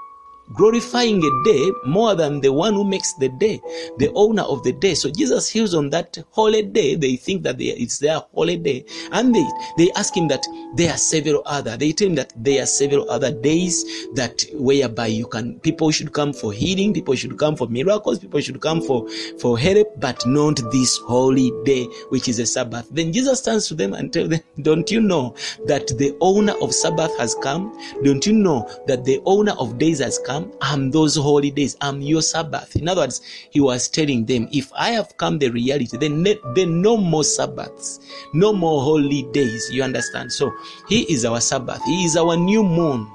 [0.53, 3.59] glorifying a day more than the one who makes the day,
[3.97, 4.93] the owner of the day.
[4.93, 6.95] So Jesus heals on that holy day.
[6.95, 8.85] They think that they, it's their holy day.
[9.11, 9.45] And they,
[9.77, 13.09] they ask him that there are several other, they tell him that there are several
[13.09, 17.67] other days that whereby you can, people should come for healing, people should come for
[17.67, 19.07] miracles, people should come for,
[19.39, 22.87] for help, but not this holy day, which is a Sabbath.
[22.91, 25.35] Then Jesus turns to them and tells them, don't you know
[25.65, 27.77] that the owner of Sabbath has come?
[28.03, 30.42] Don't you know that the owner of days has come?
[30.43, 31.75] Come, I'm those holy days.
[31.81, 32.75] I'm your Sabbath.
[32.75, 36.81] In other words, he was telling them, if I have come the reality, then, then
[36.81, 37.99] no more Sabbaths,
[38.33, 39.69] no more holy days.
[39.71, 40.31] You understand?
[40.31, 40.51] So
[40.87, 41.83] he is our Sabbath.
[41.85, 43.09] He is our new moon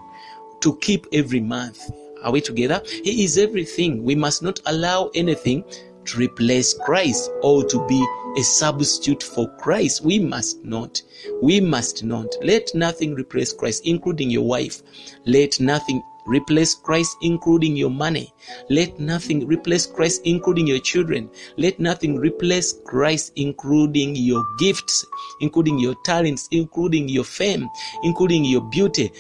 [0.61, 1.91] to keep every month.
[2.23, 2.83] Are we together?
[3.05, 4.03] He is everything.
[4.03, 5.65] We must not allow anything
[6.05, 8.05] to replace Christ or to be
[8.37, 10.03] a substitute for Christ.
[10.03, 11.01] We must not.
[11.43, 12.35] We must not.
[12.43, 14.83] Let nothing replace Christ, including your wife.
[15.27, 18.33] Let nothing replace Christ, including your money.
[18.69, 21.31] Let nothing replace Christ, including your children.
[21.57, 25.05] Let nothing replace Christ, including your gifts,
[25.41, 27.69] including your talents, including your fame,
[28.03, 29.11] including your beauty.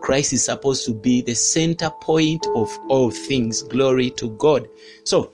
[0.00, 3.62] Christ is supposed to be the center point of all things.
[3.62, 4.68] Glory to God.
[5.04, 5.32] So,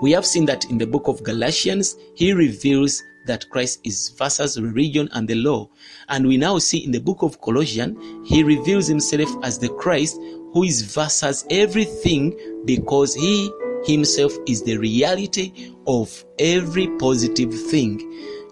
[0.00, 4.60] we have seen that in the book of Galatians, he reveals that Christ is versus
[4.60, 5.68] religion and the law.
[6.08, 10.18] And we now see in the book of Colossians, he reveals himself as the Christ
[10.52, 13.50] who is versus everything because he
[13.84, 18.00] himself is the reality of every positive thing.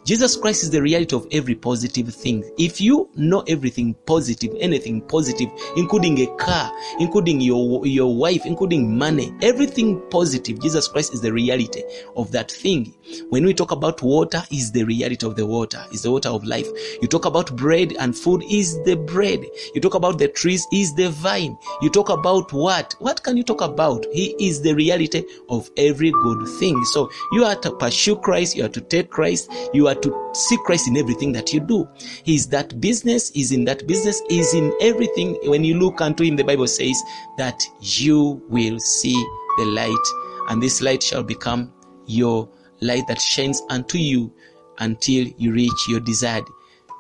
[0.04, 2.42] Jesus Christ is the reality of every positive thing.
[2.58, 8.96] If you know everything positive, anything positive, including a car, including your, your wife, including
[8.96, 11.82] money, everything positive, Jesus Christ is the reality
[12.16, 12.94] of that thing.
[13.28, 16.44] When we talk about water, is the reality of the water, is the water of
[16.44, 16.68] life.
[17.00, 19.44] You talk about bread and food, is the bread.
[19.74, 21.56] You talk about the trees, is the vine.
[21.82, 22.94] You talk about what?
[22.98, 24.06] What can you talk about?
[24.12, 26.82] He is the reality of every good thing.
[26.86, 30.56] So you are to pursue Christ, you are to take Christ, you are to see
[30.64, 31.88] Christ in everything that you do.
[32.24, 35.38] He's that business, is in that business, is in everything.
[35.44, 37.00] When you look unto him, the Bible says
[37.38, 39.16] that you will see
[39.58, 41.72] the light, and this light shall become
[42.06, 42.48] your
[42.80, 44.32] light that shines unto you
[44.78, 46.44] until you reach your desired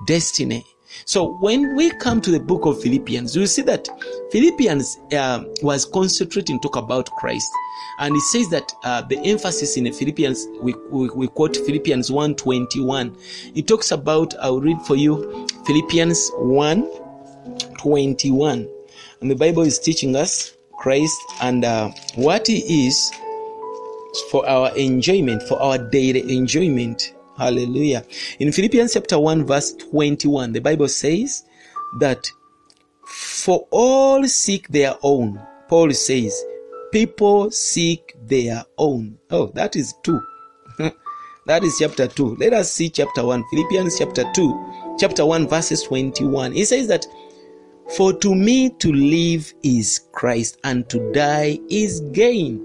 [0.06, 0.64] destiny.
[1.04, 3.88] So when we come to the book of Philippians, you see that
[4.32, 7.48] Philippians uh, was concentrating talk about Christ.
[8.00, 13.56] And it says that uh, the emphasis in Philippians, we, we, we quote Philippians 1.21.
[13.56, 18.68] It talks about, I'll read for you, Philippians 1.21.
[19.20, 23.12] And the Bible is teaching us Christ and uh, what he is
[24.30, 27.14] for our enjoyment, for our daily enjoyment.
[27.36, 28.04] Hallelujah.
[28.38, 31.44] In Philippians chapter 1 verse 21, the Bible says
[31.98, 32.30] that
[33.06, 35.40] for all seek their own.
[35.68, 36.44] Paul says,
[36.92, 39.18] people seek their own.
[39.30, 40.20] Oh, that is 2.
[41.46, 42.36] that is chapter 2.
[42.36, 43.44] Let us see chapter 1.
[43.50, 46.52] Philippians chapter 2, chapter 1 verses 21.
[46.52, 47.06] He says that
[47.96, 52.64] for to me to live is Christ and to die is gain.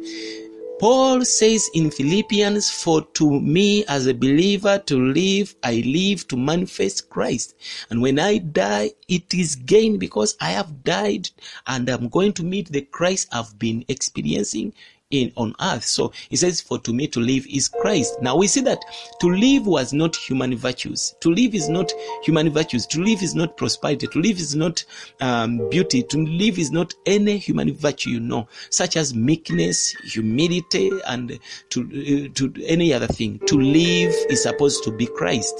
[0.77, 6.35] Paul says in Philippians, For to me as a believer to live, I live to
[6.35, 7.55] manifest Christ.
[7.89, 11.29] And when I die, it is gain because I have died
[11.65, 14.73] and I'm going to meet the Christ I've been experiencing
[15.11, 15.83] in on earth.
[15.83, 18.21] So he says, For to me to live is Christ.
[18.21, 18.83] Now we see that
[19.19, 21.15] to live was not human virtues.
[21.21, 21.91] To live is not
[22.23, 22.85] human virtues.
[22.87, 24.07] To live is not prosperity.
[24.07, 24.83] To live is not
[25.21, 26.03] um, beauty.
[26.03, 31.39] To live is not any human virtue you know, such as meekness, humility, and
[31.69, 33.39] to uh, to any other thing.
[33.47, 35.55] To live is supposed to be Christ.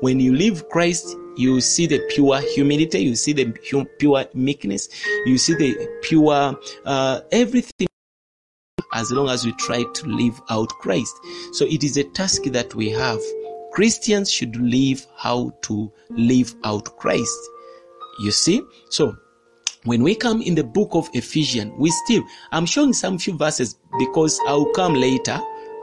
[0.00, 3.52] When you live Christ, you see the pure humility, you see the
[3.98, 4.88] pure meekness,
[5.26, 7.87] you see the pure uh, everything
[8.98, 11.14] as long as we try to live out Christ.
[11.52, 13.20] So it is a task that we have.
[13.72, 17.38] Christians should live how to live out Christ.
[18.20, 18.60] You see?
[18.90, 19.16] So
[19.84, 23.78] when we come in the book of Ephesians, we still, I'm showing some few verses
[24.00, 25.38] because I'll come later.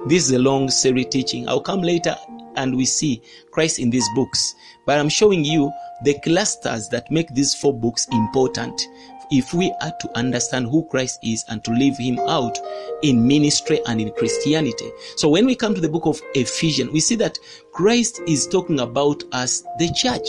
[0.08, 1.47] This is a long series teaching.
[1.47, 2.17] I'll come later
[2.58, 4.56] and we see Christ in these books.
[4.86, 5.71] But I'm showing you
[6.04, 8.89] the clusters that make these four books important
[9.32, 12.58] if we are to understand who Christ is and to live him out
[13.04, 14.92] in ministry and in Christianity.
[15.16, 17.38] So when we come to the book of Ephesians, we see that
[17.72, 20.28] Christ is talking about us, the church.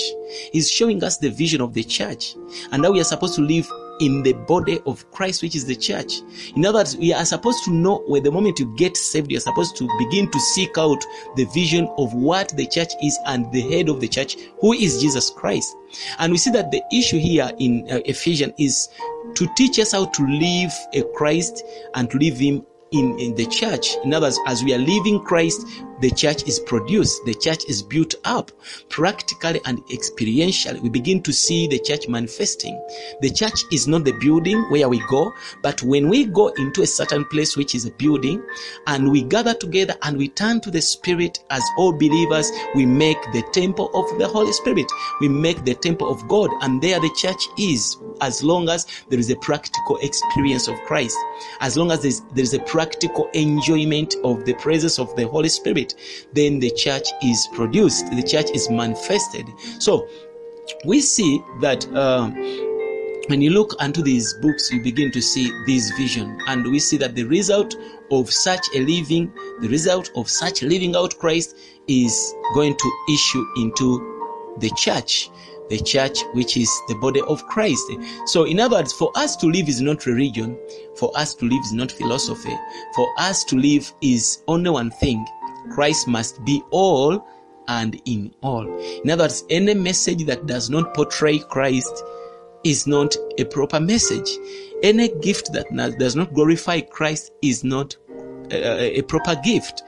[0.53, 2.35] He's showing us the vision of the church.
[2.73, 5.77] And now we are supposed to live in the body of Christ, which is the
[5.77, 6.21] church.
[6.55, 9.41] In other words, we are supposed to know where the moment you get saved, you're
[9.41, 11.05] supposed to begin to seek out
[11.37, 15.01] the vision of what the church is and the head of the church, who is
[15.01, 15.77] Jesus Christ.
[16.19, 18.89] And we see that the issue here in uh, Ephesians is
[19.35, 23.47] to teach us how to live a Christ and to live Him in, in the
[23.47, 23.97] church.
[24.05, 25.67] In other words, as we are living Christ,
[26.01, 28.53] the church is produced, the church is built up
[28.91, 30.81] practically and experientially.
[30.81, 32.79] We begin to see the church manifesting.
[33.23, 36.87] The church is not the building where we go, but when we go into a
[36.87, 38.43] certain place, which is a building,
[38.87, 43.21] and we gather together and we turn to the Spirit as all believers, we make
[43.33, 44.87] the temple of the Holy Spirit.
[45.21, 47.97] We make the temple of God, and there the church is.
[48.21, 51.17] as long as there is a practical experience of Christ,
[51.61, 52.86] as long as there's, there's a practical
[53.35, 55.95] enjoyment of the presence of the Holy Spirit,
[56.33, 59.47] then the church is produced, the church is manifested.
[59.79, 60.09] So
[60.85, 61.87] we see that.
[61.93, 62.31] Uh,
[63.29, 66.97] when you look into these books, you begin to see this vision, and we see
[66.99, 67.75] that the result
[68.13, 71.57] of such a living, the result of such living out Christ
[71.89, 75.31] is going to issue into the church,
[75.69, 77.85] the church which is the body of Christ.
[78.27, 80.59] So, in other words, for us to live is not religion,
[80.97, 82.57] for us to live is not philosophy,
[82.95, 85.27] for us to live is only one thing
[85.71, 87.27] Christ must be all
[87.69, 88.67] and in all.
[89.05, 92.03] In other words, any message that does not portray Christ
[92.65, 94.31] is not a proper message.
[94.83, 95.67] Any gift that
[95.99, 97.97] does not glorify Christ is not
[98.51, 99.83] a, a proper gift.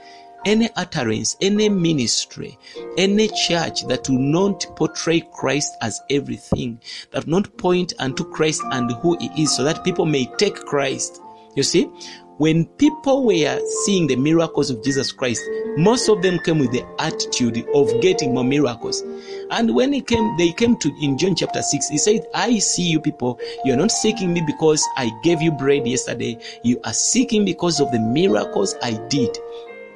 [0.48, 2.58] Any utterance, any ministry,
[2.96, 6.80] any church that will not portray Christ as everything,
[7.10, 10.56] that will not point unto Christ and who He is, so that people may take
[10.56, 11.20] Christ.
[11.54, 11.90] You see,
[12.38, 15.42] when people were seeing the miracles of Jesus Christ,
[15.76, 19.02] most of them came with the attitude of getting more miracles.
[19.50, 22.84] And when he came, they came to in John chapter 6, he said, I see
[22.84, 26.38] you people, you're not seeking me because I gave you bread yesterday.
[26.62, 29.36] You are seeking because of the miracles I did.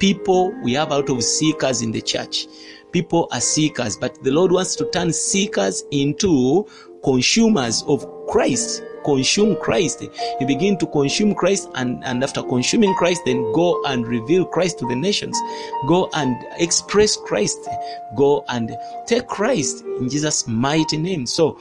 [0.02, 2.48] People, we have a lot of seekers in the church.
[2.90, 6.66] People are seekers, but the Lord wants to turn seekers into
[7.04, 10.02] consumers of Christ consume Christ.
[10.40, 14.80] You begin to consume Christ, and, and after consuming Christ, then go and reveal Christ
[14.80, 15.38] to the nations.
[15.86, 17.68] Go and express Christ.
[18.16, 18.76] Go and
[19.06, 21.26] take Christ in Jesus' mighty name.
[21.26, 21.58] So,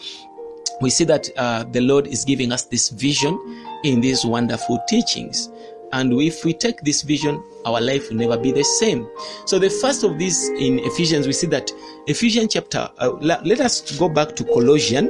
[0.81, 3.39] we see that uh, the Lord is giving us this vision
[3.83, 5.49] in these wonderful teachings.
[5.93, 9.07] And if we take this vision, our life will never be the same.
[9.45, 11.71] So, the first of these in Ephesians, we see that
[12.07, 15.09] Ephesians chapter, uh, let us go back to Colossians,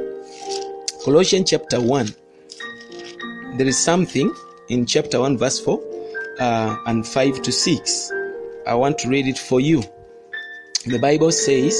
[1.04, 2.14] Colossians chapter 1
[3.54, 4.32] there is something
[4.68, 5.78] in chapter 1, verse 4
[6.40, 8.12] uh, and 5 to 6.
[8.66, 9.82] I want to read it for you.
[10.86, 11.78] The Bible says,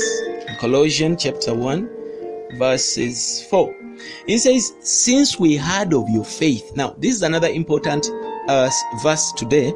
[0.49, 3.75] in Colossians chapter 1, verses 4,
[4.27, 6.77] it says, Since we heard of your faith.
[6.77, 8.07] Now, this is another important
[8.49, 8.71] uh,
[9.03, 9.73] verse today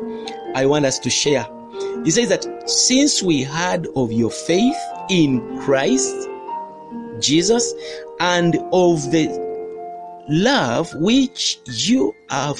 [0.54, 1.46] I want us to share.
[2.04, 4.76] He says that since we heard of your faith
[5.10, 6.14] in Christ
[7.20, 7.74] Jesus
[8.20, 9.28] and of the
[10.28, 12.58] love which you have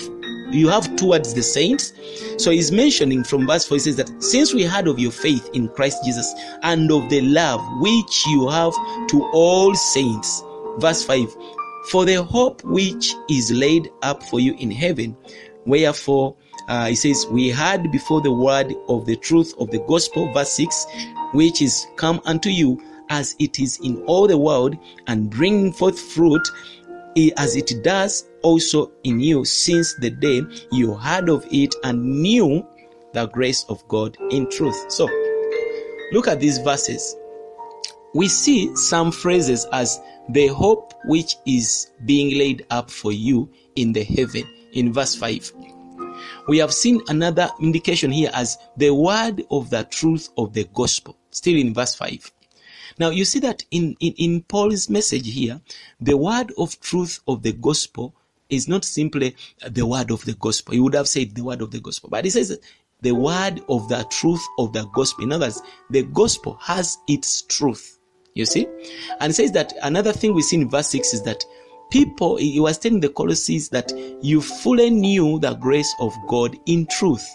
[0.50, 1.92] you have towards the saints
[2.36, 5.50] so he's mentioning from verse 4 he says that since we heard of your faith
[5.52, 6.32] in christ jesus
[6.62, 8.72] and of the love which you have
[9.09, 10.44] to all saints
[10.78, 11.34] verse 5
[11.90, 15.16] for the hope which is laid up for you in heaven
[15.67, 16.37] wherefore
[16.69, 20.53] uh, he says we heard before the word of the truth of the gospel verse
[20.53, 20.87] 6
[21.33, 25.99] which is come unto you as it is in all the world and bringing forth
[25.99, 26.49] fruit
[27.37, 32.67] as it does also in you since the day you heard of it and knew
[33.14, 34.91] the grace of God in truth.
[34.91, 35.09] So,
[36.12, 37.17] look at these verses.
[38.14, 43.93] We see some phrases as the hope which is being laid up for you in
[43.93, 45.53] the heaven in verse 5.
[46.49, 51.16] We have seen another indication here as the word of the truth of the gospel,
[51.30, 52.30] still in verse 5.
[52.99, 55.61] Now you see that in, in, in Paul's message here,
[56.01, 58.14] the word of truth of the gospel
[58.49, 59.36] is not simply
[59.68, 60.74] the word of the gospel.
[60.74, 62.59] He would have said the word of the gospel, but he says
[63.03, 65.24] the word of the truth of the gospel.
[65.24, 67.99] In other words, the gospel has its truth.
[68.34, 68.66] You see?
[69.20, 71.44] And it says that another thing we see in verse 6 is that
[71.91, 76.87] people, he was telling the Colossians that you fully knew the grace of God in
[76.87, 77.26] truth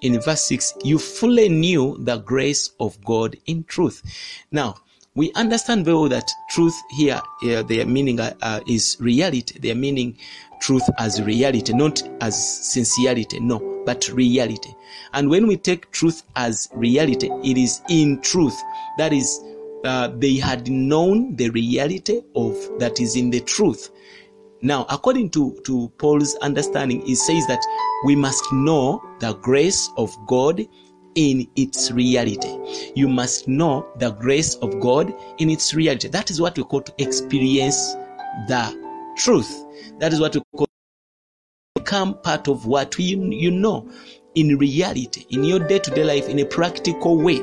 [0.00, 4.02] in verse 6, you fully knew the grace of God in truth.
[4.50, 4.76] Now,
[5.14, 9.58] we understand very well that truth here, uh, their meaning uh, uh, is reality.
[9.58, 10.16] Their meaning
[10.60, 14.72] truth as reality, not as sincerity, no, but reality.
[15.12, 18.58] And when we take truth as reality, it is in truth.
[18.98, 19.40] That is,
[19.84, 23.90] uh, they had known the reality of that is in the truth.
[24.62, 27.64] Now, according to, to Paul's understanding, he says that
[28.04, 30.60] we must know the grace of God
[31.14, 32.92] in its reality.
[32.94, 36.08] You must know the grace of God in its reality.
[36.08, 37.94] That is what we call to experience
[38.48, 39.64] the truth.
[39.98, 40.66] That is what we call
[41.74, 43.90] become part of what you, you know
[44.34, 47.40] in reality, in your day to day life, in a practical way.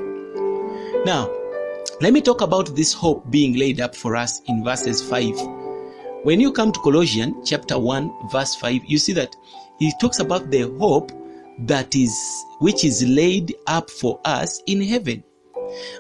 [1.06, 1.30] Now,
[2.02, 5.58] let me talk about this hope being laid up for us in verses 5
[6.24, 9.36] when you come to Colossians chapter 1 verse 5, you see that
[9.80, 11.12] he talks about the hope
[11.60, 15.24] that is which is laid up for us in heaven.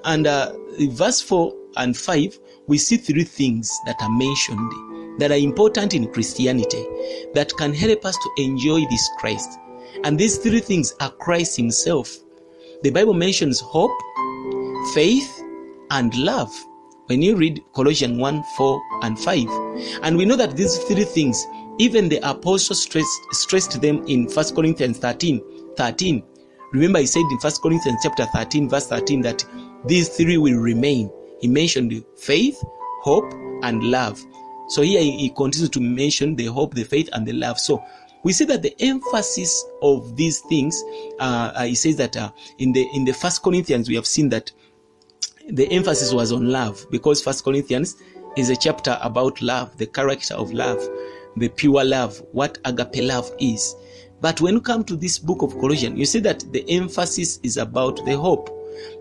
[0.03, 0.53] And uh,
[0.89, 6.11] verse 4 and 5, we see three things that are mentioned that are important in
[6.11, 6.85] Christianity
[7.33, 9.59] that can help us to enjoy this Christ.
[10.03, 12.17] And these three things are Christ Himself.
[12.83, 13.97] The Bible mentions hope,
[14.93, 15.36] faith,
[15.91, 16.53] and love.
[17.07, 19.47] When you read Colossians 1 4 and 5,
[20.03, 21.45] and we know that these three things,
[21.77, 25.41] even the apostle stressed, stressed them in 1 Corinthians 13
[25.77, 26.23] 13.
[26.73, 29.45] Remember, he said in 1 Corinthians chapter 13, verse 13, that
[29.85, 31.09] these three will remain.
[31.39, 32.61] He mentioned faith,
[33.01, 33.31] hope,
[33.63, 34.21] and love.
[34.69, 37.57] So here he continues to mention the hope, the faith, and the love.
[37.57, 37.81] So
[38.23, 40.83] we see that the emphasis of these things,
[41.19, 44.27] uh, uh, he says that uh, in the in the First Corinthians we have seen
[44.29, 44.51] that
[45.49, 47.95] the emphasis was on love because First Corinthians
[48.35, 50.79] is a chapter about love, the character of love,
[51.37, 53.75] the pure love, what agape love is.
[54.19, 57.57] But when you come to this book of Colossians, you see that the emphasis is
[57.57, 58.49] about the hope,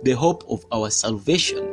[0.04, 1.72] the hope of our salvation,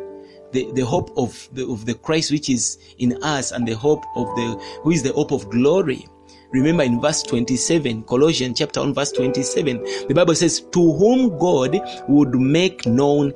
[0.51, 4.03] the, the hope of the, of the Christ which is in us, and the hope
[4.15, 6.07] of the who is the hope of glory.
[6.51, 11.79] Remember in verse 27, Colossians chapter 1, verse 27, the Bible says, To whom God
[12.07, 13.33] would make known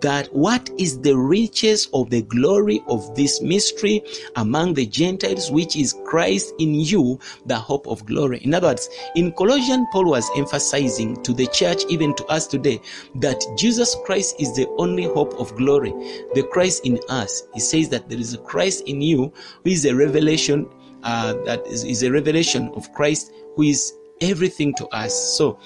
[0.00, 4.02] that what is the riches of the glory of this mystery
[4.36, 8.38] among the Gentiles, which is Christ in you, the hope of glory.
[8.38, 12.80] In other words, in Colossians, Paul was emphasizing to the church, even to us today,
[13.16, 15.90] that Jesus Christ is the only hope of glory,
[16.34, 17.42] the Christ in us.
[17.54, 19.32] He says that there is a Christ in you
[19.64, 20.68] who is a revelation,
[21.02, 25.14] uh, that is, is a revelation of Christ who is everything to us.
[25.36, 25.58] So,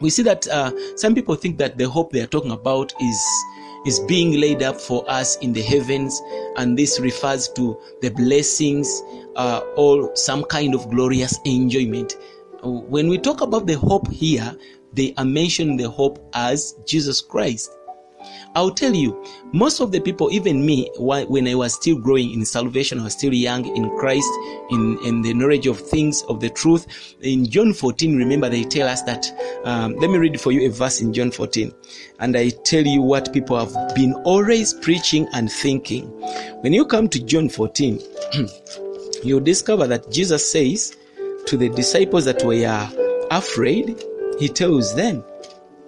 [0.00, 3.44] we see that uh, some people think that the hope they are talking about is
[3.86, 6.22] is being laid up for us in the heavens
[6.56, 9.02] and this refers to the blessings
[9.36, 12.16] uh, or some kind of glorious enjoyment.
[12.62, 14.56] When we talk about the hope here
[14.94, 17.76] they are mentioning the hope as jesus christ
[18.56, 19.20] I'll tell you,
[19.52, 23.14] most of the people, even me, when I was still growing in salvation, I was
[23.14, 24.28] still young in Christ,
[24.70, 26.86] in, in the knowledge of things, of the truth.
[27.20, 29.26] In John 14, remember they tell us that,
[29.64, 31.72] um, let me read for you a verse in John 14.
[32.20, 36.06] And I tell you what people have been always preaching and thinking.
[36.60, 38.00] When you come to John 14,
[39.24, 40.96] you discover that Jesus says
[41.46, 42.88] to the disciples that were
[43.30, 44.00] afraid,
[44.38, 45.24] he tells them,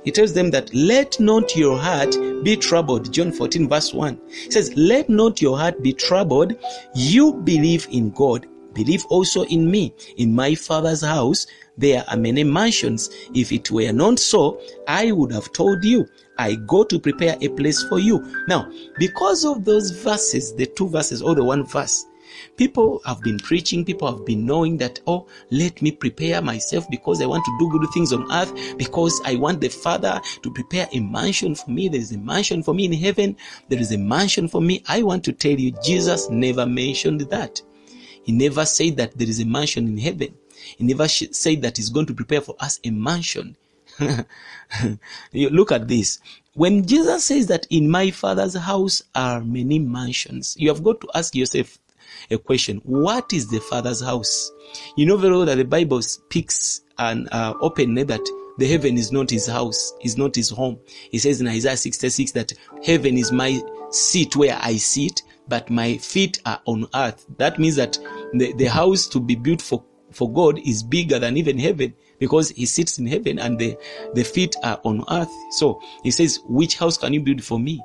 [0.06, 3.12] he tells them that let not your heart be troubled.
[3.12, 4.20] John 14, verse 1.
[4.28, 6.54] He says, Let not your heart be troubled.
[6.94, 8.46] You believe in God.
[8.72, 9.92] Believe also in me.
[10.16, 13.10] In my father's house there are many mansions.
[13.34, 16.06] If it were not so, I would have told you.
[16.38, 18.24] I go to prepare a place for you.
[18.46, 22.06] Now, because of those verses, the two verses or the one verse,
[22.56, 27.20] People have been preaching, people have been knowing that, oh, let me prepare myself because
[27.20, 30.88] I want to do good things on earth, because I want the Father to prepare
[30.92, 31.88] a mansion for me.
[31.88, 33.36] There is a mansion for me in heaven.
[33.68, 34.82] There is a mansion for me.
[34.88, 37.60] I want to tell you, Jesus never mentioned that.
[38.22, 40.34] He never said that there is a mansion in heaven.
[40.78, 43.56] He never said that he's going to prepare for us a mansion.
[45.32, 46.18] you Look at this.
[46.54, 51.08] When Jesus says that in my father's house are many mansions, you have got to
[51.14, 51.78] ask yourself,
[52.30, 52.80] a question.
[52.84, 54.50] What is the father's house?
[54.96, 58.26] You know very well that the bible speaks and uh, openly that
[58.58, 60.78] the heaven is not his house is not his home.
[61.10, 62.52] He says in isaiah 66 that
[62.84, 63.60] heaven is my
[63.90, 67.24] seat where i sit but my feet are on earth.
[67.38, 67.98] That means that
[68.32, 72.50] the, the house to be built for for god is bigger than even heaven because
[72.50, 73.76] he sits in heaven and the,
[74.14, 75.32] the feet are on earth.
[75.52, 77.82] So he says, which house can you build for me?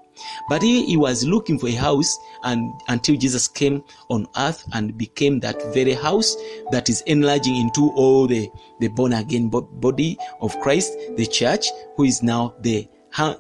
[0.50, 4.98] But he, he was looking for a house and until Jesus came on earth and
[4.98, 6.36] became that very house
[6.72, 12.04] that is enlarging into all the, the born again body of Christ, the church, who
[12.04, 12.88] is now the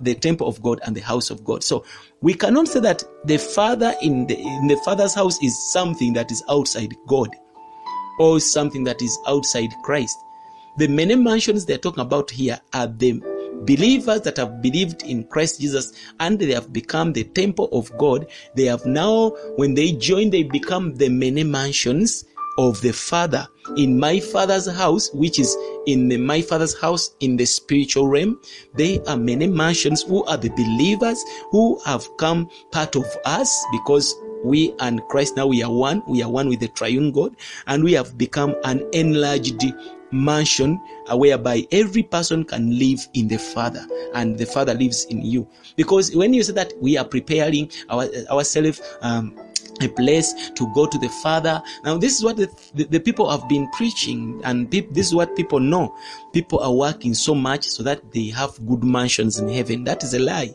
[0.01, 1.63] the temple of God and the house of God.
[1.63, 1.85] So
[2.21, 6.31] we cannot say that the father in the in the father's house is something that
[6.31, 7.29] is outside God
[8.19, 10.17] or something that is outside Christ.
[10.77, 13.21] The many mansions they're talking about here are the
[13.65, 18.27] believers that have believed in Christ Jesus and they have become the temple of God.
[18.55, 22.25] They have now, when they join, they become the many mansions
[22.57, 23.47] of the Father.
[23.77, 25.55] In my Father's house, which is
[25.87, 28.39] in the, my Father's house in the spiritual realm,
[28.75, 34.15] There are many mansions who are the believers who have come part of us because
[34.43, 36.01] we and Christ now we are one.
[36.07, 37.35] We are one with the triune God
[37.67, 39.63] and we have become an enlarged
[40.11, 40.79] mansion
[41.11, 45.47] uh, whereby every person can live in the Father and the Father lives in you.
[45.75, 49.37] Because when you say that we are preparing our, ourselves, um,
[49.81, 51.61] a place to go to the Father.
[51.83, 55.15] Now, this is what the, the, the people have been preaching, and pe- this is
[55.15, 55.95] what people know.
[56.33, 59.83] People are working so much so that they have good mansions in heaven.
[59.83, 60.53] That is a lie.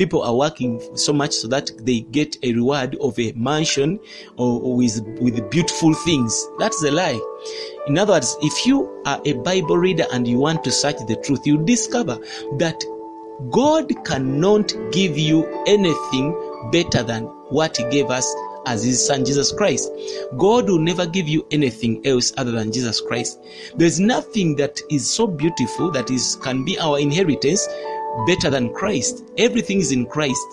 [0.00, 4.00] People are working so much so that they get a reward of a mansion
[4.38, 6.48] or, or with, with beautiful things.
[6.58, 7.20] That's a lie.
[7.86, 11.16] In other words, if you are a Bible reader and you want to search the
[11.16, 12.18] truth, you discover
[12.56, 12.82] that
[13.50, 16.32] God cannot give you anything
[16.72, 18.34] better than what He gave us
[18.64, 19.90] as His Son Jesus Christ.
[20.38, 23.38] God will never give you anything else other than Jesus Christ.
[23.76, 27.68] There's nothing that is so beautiful that is can be our inheritance
[28.26, 29.24] better than Christ.
[29.38, 30.46] Everything is in Christ.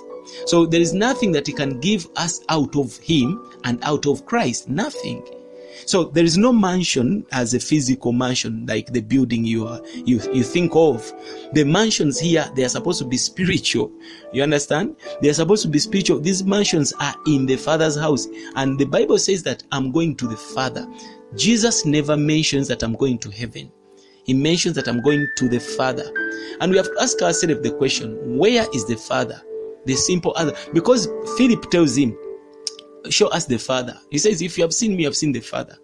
[0.46, 4.26] So there is nothing that He can give us out of Him and out of
[4.26, 4.70] Christ.
[4.70, 5.24] Nothing.
[5.86, 10.20] So there is no mansion as a physical mansion like the building you are you
[10.34, 11.14] you think of.
[11.54, 13.92] The mansions here they are supposed to be spiritual.
[14.34, 14.98] You understand?
[15.22, 16.20] They are supposed to be spiritual.
[16.20, 20.28] These mansions are in the Father's house, and the Bible says that I'm going to
[20.28, 20.86] the Father.
[21.36, 23.72] Jesus never mentions that I'm going to heaven.
[24.28, 26.06] He mentions that I'm going to the Father,
[26.62, 29.42] and we have to ask ourselves the question: Where is the Father?
[29.86, 31.08] The simple answer, because
[31.38, 32.16] Philip tells him
[33.12, 33.98] show us the Father.
[34.10, 35.78] He says, If you have seen me, you have seen the Father.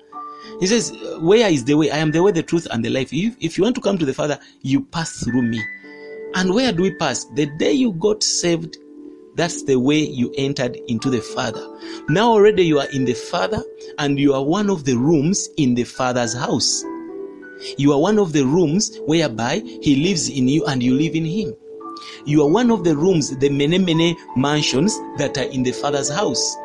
[0.59, 1.91] He says, Where is the way?
[1.91, 3.09] I am the way, the truth, and the life.
[3.11, 5.63] If, if you want to come to the Father, you pass through me.
[6.35, 7.25] And where do we pass?
[7.25, 8.77] The day you got saved,
[9.35, 11.65] that's the way you entered into the Father.
[12.09, 13.63] Now already you are in the Father,
[13.99, 16.83] and you are one of the rooms in the Father's house.
[17.77, 21.25] You are one of the rooms whereby He lives in you and you live in
[21.25, 21.55] Him.
[22.25, 26.09] You are one of the rooms, the many, many mansions that are in the Father's
[26.09, 26.55] house.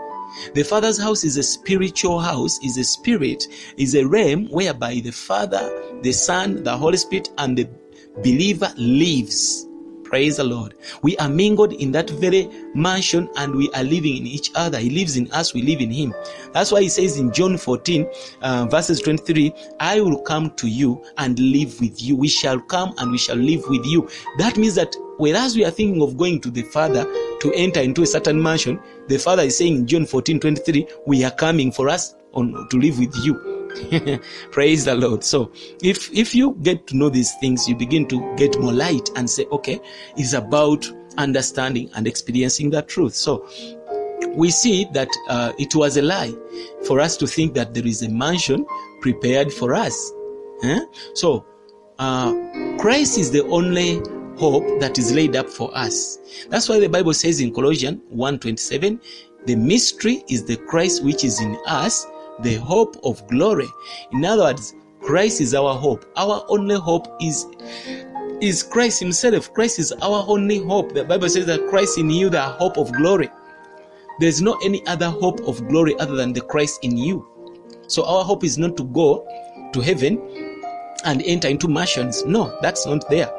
[0.55, 3.47] The Father's house is a spiritual house, is a spirit,
[3.77, 5.71] is a realm whereby the Father,
[6.03, 7.69] the Son, the Holy Spirit, and the
[8.23, 9.68] believer lives.
[10.09, 10.75] Praise the Lord.
[11.03, 14.79] We are mingled in that very mansion and we are living in each other.
[14.79, 16.15] He lives in us, we live in Him.
[16.55, 18.09] That's why He says in John 14,
[18.41, 22.17] uh, verses 23, I will come to you and live with you.
[22.17, 24.09] We shall come and we shall live with you.
[24.39, 27.05] That means that whereas we are thinking of going to the Father
[27.41, 31.23] to enter into a certain mansion, the Father is saying in John 14, 23, we
[31.23, 33.58] are coming for us on, to live with you.
[34.51, 35.25] Praise the Lord.
[35.25, 35.53] So
[35.83, 39.29] if if you get to know these things, you begin to get more light and
[39.29, 39.81] say, okay,
[40.17, 43.15] it's about understanding and experiencing that truth.
[43.15, 43.49] So
[44.35, 46.33] we see that uh, it was a lie
[46.87, 48.67] for us to think that there is a mansion
[49.01, 50.13] prepared for us.
[50.63, 50.81] Eh?
[51.15, 51.45] So
[51.99, 52.33] uh,
[52.79, 54.01] Christ is the only
[54.39, 56.19] hope that is laid up for us.
[56.49, 59.01] That's why the Bible says in Colossians 1:27,
[59.47, 62.07] the mystery is the Christ which is in us,
[62.43, 63.69] the hope of glory.
[64.13, 66.05] In other words, Christ is our hope.
[66.17, 67.47] Our only hope is
[68.41, 69.53] is Christ himself.
[69.53, 70.95] Christ is our only hope.
[70.95, 73.31] The Bible says that Christ in you the hope of glory.
[74.21, 77.27] There's no any other hope of glory other than the Christ in you.
[77.89, 79.27] So our hope is not to go
[79.73, 80.19] to heaven
[81.05, 82.25] and enter into mansions.
[82.25, 83.31] No, that's not there.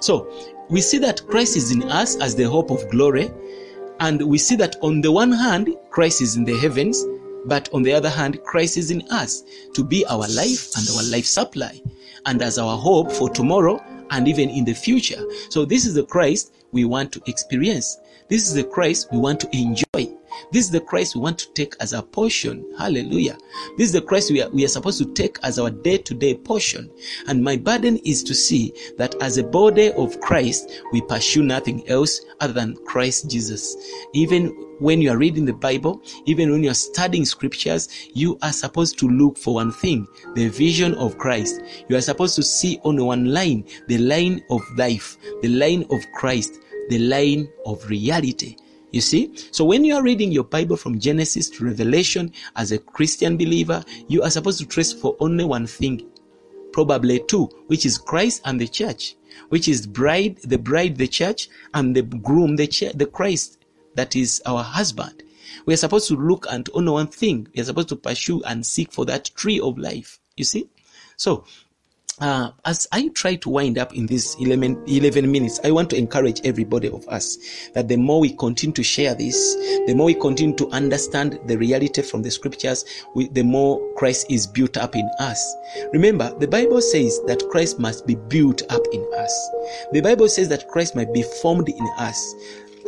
[0.00, 0.30] So
[0.68, 3.30] we see that Christ is in us as the hope of glory,
[3.98, 7.04] and we see that on the one hand, Christ is in the heavens,
[7.46, 9.42] but on the other hand, Christ is in us
[9.74, 11.80] to be our life and our life supply,
[12.26, 15.22] and as our hope for tomorrow and even in the future.
[15.48, 17.98] So this is the Christ we want to experience.
[18.28, 20.16] This is the Christ we want to enjoy.
[20.52, 22.64] This is the Christ we want to take as a portion.
[22.78, 23.36] Hallelujah.
[23.76, 26.14] This is the Christ we are, we are supposed to take as our day to
[26.14, 26.90] day portion.
[27.26, 31.88] And my burden is to see that as a body of Christ, we pursue nothing
[31.88, 33.76] else other than Christ Jesus.
[34.12, 34.48] Even
[34.80, 38.98] when you are reading the Bible, even when you are studying scriptures, you are supposed
[38.98, 41.60] to look for one thing the vision of Christ.
[41.88, 46.00] You are supposed to see on one line the line of life, the line of
[46.14, 48.56] Christ, the line of reality.
[48.92, 49.32] You see?
[49.52, 53.84] So when you are reading your Bible from Genesis to Revelation as a Christian believer,
[54.08, 56.08] you are supposed to trace for only one thing.
[56.72, 59.16] Probably two, which is Christ and the church,
[59.48, 63.58] which is bride, the bride, the church, and the groom, the the Christ,
[63.94, 65.22] that is our husband.
[65.66, 67.48] We are supposed to look at only one thing.
[67.54, 70.20] We are supposed to pursue and seek for that tree of life.
[70.36, 70.68] You see?
[71.16, 71.44] So
[72.20, 75.96] uh, as I try to wind up in these 11, 11, minutes, I want to
[75.96, 77.38] encourage everybody of us
[77.74, 79.54] that the more we continue to share this,
[79.86, 84.26] the more we continue to understand the reality from the scriptures, we, the more Christ
[84.30, 85.54] is built up in us.
[85.92, 89.50] Remember, the Bible says that Christ must be built up in us.
[89.92, 92.34] The Bible says that Christ might be formed in us.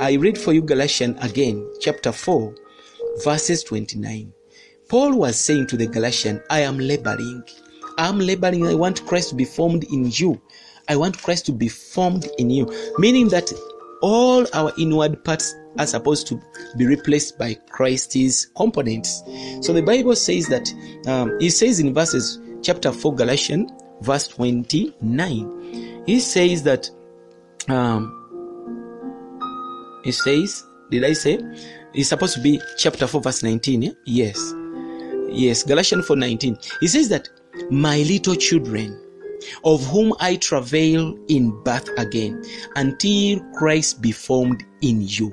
[0.01, 2.55] I read for you Galatians again, chapter 4,
[3.25, 4.33] verses 29.
[4.89, 7.45] Paul was saying to the Galatians, I am laboring.
[8.03, 8.67] I'm laboring.
[8.67, 10.43] I want Christ to be formed in you.
[10.89, 12.67] I want Christ to be formed in you.
[12.99, 13.53] Meaning that
[14.03, 16.43] all our inward parts are supposed to
[16.77, 19.23] be replaced by Christ's components.
[19.61, 20.69] So the Bible says that,
[21.07, 26.91] um, it says in verses chapter 4, Galatians, verse 29, he says that,
[27.69, 28.19] um,
[30.05, 31.39] It says, did I say?
[31.95, 33.83] It's supposed to be chapter 4, verse 19.
[33.83, 33.91] Yeah?
[34.05, 34.55] Yes.
[35.29, 36.59] Yes, Galatians 4 19.
[36.83, 37.29] It says that,
[37.71, 38.99] My little children,
[39.65, 42.43] of whom I travail in birth again,
[42.77, 45.33] until Christ be formed in you.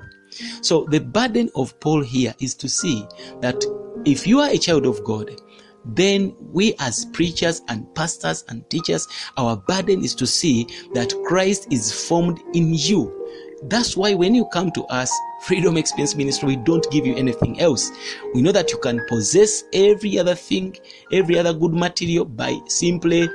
[0.62, 3.06] So the burden of Paul here is to see
[3.42, 3.64] that
[4.06, 5.42] if you are a child of God,
[5.86, 9.08] then we as preachers and pastors and teachers,
[9.38, 13.16] our burden is to see that Christ is formed in you.
[13.64, 15.12] That's why when you come to us,
[15.42, 17.92] Freedom Experience Ministry, we don't give you anything else.
[18.34, 20.78] We know that you can possess every other thing,
[21.12, 23.30] every other good material by simply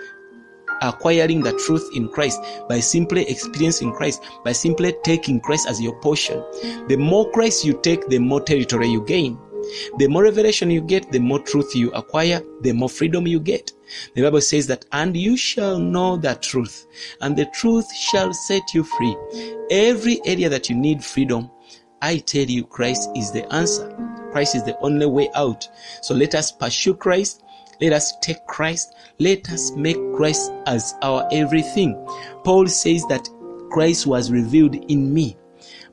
[0.82, 5.98] acquiring the truth in Christ, by simply experiencing Christ, by simply taking Christ as your
[6.00, 6.44] portion.
[6.88, 9.38] The more Christ you take, the more territory you gain.
[9.96, 13.72] The more revelation you get, the more truth you acquire, the more freedom you get.
[14.14, 16.86] The Bible says that, and you shall know the truth,
[17.22, 19.16] and the truth shall set you free.
[19.70, 21.50] Every area that you need freedom,
[22.05, 23.88] I tell you, Christ is the answer.
[24.30, 25.66] Christ is the only way out.
[26.02, 27.42] So let us pursue Christ.
[27.80, 28.94] Let us take Christ.
[29.18, 31.94] Let us make Christ as our everything.
[32.44, 33.26] Paul says that
[33.70, 35.34] Christ was revealed in me.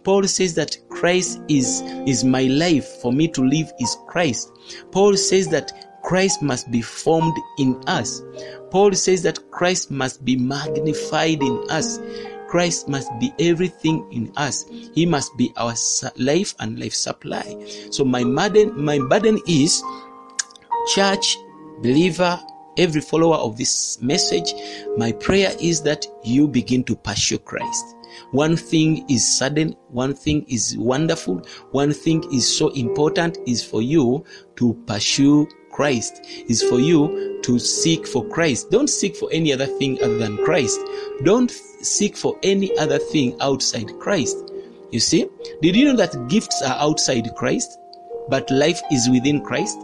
[0.04, 2.86] Paul says that Christ is, is my life.
[3.02, 4.52] For me to live is Christ.
[4.92, 5.72] Paul says that
[6.04, 8.22] Christ must be formed in us.
[8.70, 12.00] Paul says that Christ must be magnified in us.
[12.52, 14.66] Christ must be everything in us.
[14.94, 15.74] He must be our
[16.18, 17.56] life and life supply.
[17.92, 19.82] So my burden, my burden is
[20.94, 21.38] church,
[21.82, 22.38] believer,
[22.78, 24.54] every follower of this message.
[24.98, 27.86] My prayer is that you begin to pursue Christ.
[28.32, 31.42] One thing is sudden, one thing is wonderful,
[31.72, 34.26] one thing is so important is for you
[34.58, 38.70] to pursue Christ, is for you to seek for Christ.
[38.72, 40.80] Don't seek for any other thing other than Christ.
[41.24, 44.38] Don't seek for any other thing outside Christ.
[44.92, 45.28] You see,
[45.62, 47.78] did you know that gifts are outside Christ,
[48.30, 49.78] but life is within Christ?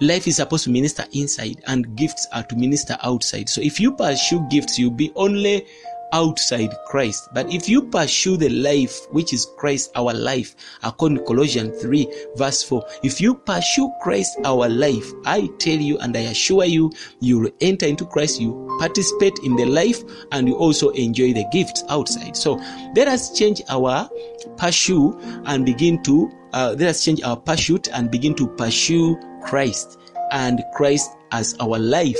[0.00, 3.48] Life is supposed to minister inside, and gifts are to minister outside.
[3.48, 5.66] So if you pursue gifts, you'll be only
[6.12, 7.28] outside Christ.
[7.32, 12.06] But if you pursue the life which is Christ, our life, according to Colossians 3,
[12.36, 16.92] verse 4, if you pursue Christ, our life, I tell you and I assure you,
[17.20, 20.02] you will enter into Christ, you participate in the life,
[20.32, 22.36] and you also enjoy the gifts outside.
[22.36, 22.60] So
[22.94, 24.08] let us change our
[24.56, 29.98] pursue and begin to uh, let us change our pursuit and begin to pursue Christ
[30.32, 32.18] and Christ as our life,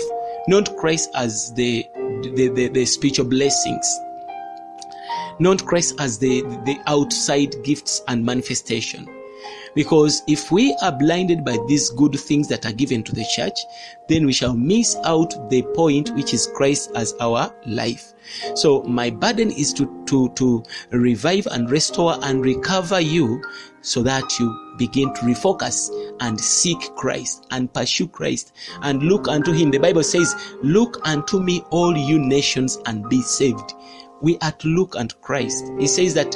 [0.48, 1.86] not Christ as the
[2.22, 3.86] the, the, the spiritual blessings
[5.38, 9.08] not Christ as the, the outside gifts and manifestation.
[9.74, 13.58] Because if we are blinded by these good things that are given to the church,
[14.08, 18.12] then we shall miss out the point which is Christ as our life.
[18.54, 23.42] So my burden is to, to, to revive and restore and recover you
[23.80, 29.52] so that you begin to refocus and seek Christ and pursue Christ and look unto
[29.52, 29.70] him.
[29.70, 33.74] The Bible says, look unto me all you nations and be saved
[34.20, 35.70] we are to look unto Christ.
[35.78, 36.34] He says that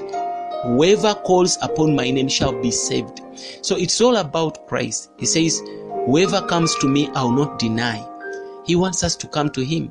[0.64, 3.20] whoever calls upon my name shall be saved.
[3.62, 5.11] So it's all about Christ.
[5.18, 5.61] He says,
[6.07, 8.07] whoever comes to me, I'll not deny.
[8.64, 9.90] He wants us to come to him.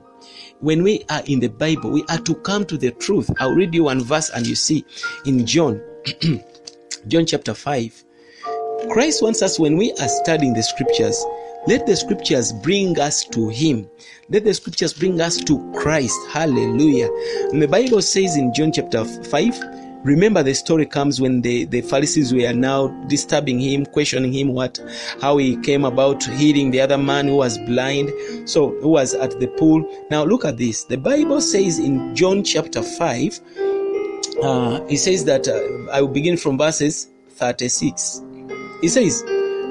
[0.59, 3.29] When we are in the Bible, we are to come to the truth.
[3.39, 4.85] I'll read you one verse and you see
[5.25, 5.81] in John,
[7.07, 8.03] John chapter 5.
[8.89, 11.23] Christ wants us when we are studying the scriptures,
[11.67, 13.87] let the scriptures bring us to Him.
[14.29, 16.19] Let the scriptures bring us to Christ.
[16.31, 17.09] Hallelujah.
[17.51, 19.59] And the Bible says in John chapter 5,
[20.03, 24.79] remember the story comes when the, the Pharisees were now disturbing him, questioning him what,
[25.21, 28.11] how he came about healing the other man who was blind,
[28.49, 29.87] so who was at the pool.
[30.09, 30.85] Now look at this.
[30.85, 33.39] The Bible says in John chapter 5,
[34.41, 38.23] uh, it says that, uh, I will begin from verses 36.
[38.81, 39.23] It says,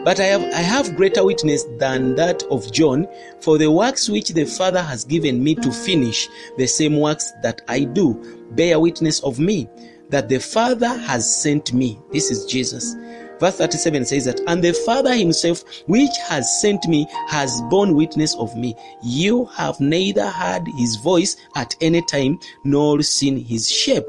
[0.05, 3.07] but I have, I have greater witness than that of John,
[3.41, 7.61] for the works which the Father has given me to finish, the same works that
[7.69, 8.15] I do,
[8.53, 9.69] bear witness of me,
[10.09, 11.99] that the Father has sent me.
[12.13, 12.95] This is Jesus.
[13.41, 18.35] Verse 37 says that, and the Father himself, which has sent me, has borne witness
[18.37, 18.75] of me.
[19.03, 24.05] You have neither heard his voice at any time, nor seen his shape.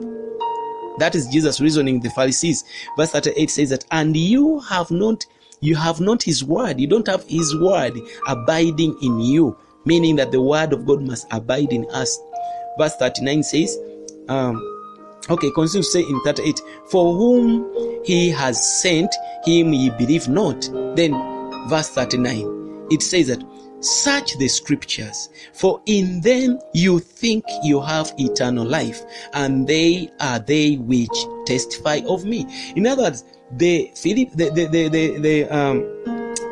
[0.97, 2.63] That is Jesus reasoning the Pharisees.
[2.97, 5.25] Verse 38 says that, and you have not
[5.61, 6.79] you have not his word.
[6.79, 11.27] You don't have his word abiding in you, meaning that the word of God must
[11.31, 12.19] abide in us.
[12.79, 13.77] Verse 39 says,
[14.27, 14.55] um,
[15.29, 19.13] okay, continue to say in 38, for whom he has sent,
[19.45, 20.61] him ye believe not.
[20.95, 21.11] Then
[21.69, 23.43] verse 39, it says that,
[23.81, 29.01] search the scriptures, for in them you think you have eternal life,
[29.33, 32.45] and they are they which testify of me.
[32.75, 35.85] In other words, the Philip, the the the the, the um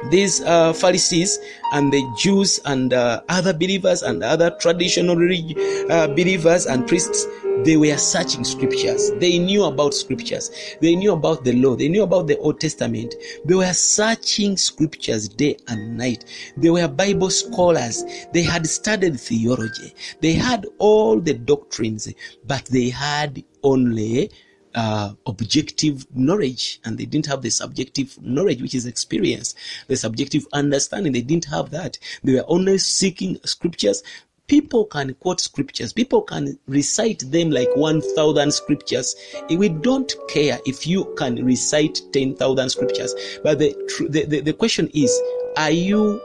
[0.10, 1.40] these uh, Pharisees
[1.74, 7.28] and the Jews and uh, other believers and other traditional uh, believers and priests,
[7.64, 9.12] they were searching scriptures.
[9.20, 10.52] They knew about scriptures.
[10.82, 11.76] They knew about the law.
[11.76, 13.16] They knew about the Old Testament.
[13.46, 16.26] They were searching scriptures day and night.
[16.58, 18.04] They were Bible scholars.
[18.34, 19.94] They had studied theology.
[20.22, 22.12] They had all the doctrines,
[22.46, 24.32] but they had only
[24.76, 29.56] uh, objective knowledge and they didn't have the subjective knowledge which is experience
[29.88, 34.04] the subjective understanding they didn't have that they were only seeking scriptures
[34.50, 35.94] people can quote scriptures.
[35.94, 39.16] People can recite them like 1000 scriptures.
[39.50, 43.16] We don't care if you can recite 10000 scriptures.
[43.44, 43.74] But the,
[44.10, 45.18] the, the the question is
[45.56, 46.22] are you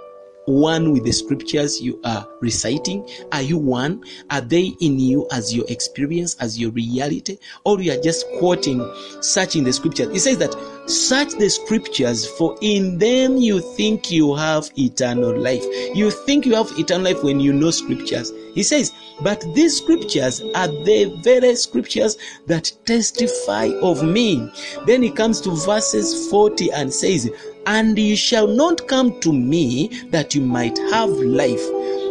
[0.46, 3.08] one with the scriptures you are reciting?
[3.32, 4.04] Are you one?
[4.30, 7.38] Are they in you as your experience, as your reality?
[7.64, 8.80] Or you are just quoting,
[9.20, 10.12] searching the scriptures?
[10.12, 10.54] He says that
[10.86, 15.64] search the scriptures, for in them you think you have eternal life.
[15.94, 18.32] You think you have eternal life when you know scriptures.
[18.54, 22.16] He says, but these scriptures are the very scriptures
[22.46, 24.48] that testify of me.
[24.86, 27.28] Then he comes to verses 40 and says,
[27.66, 31.64] and you shall not come to me that you might have life.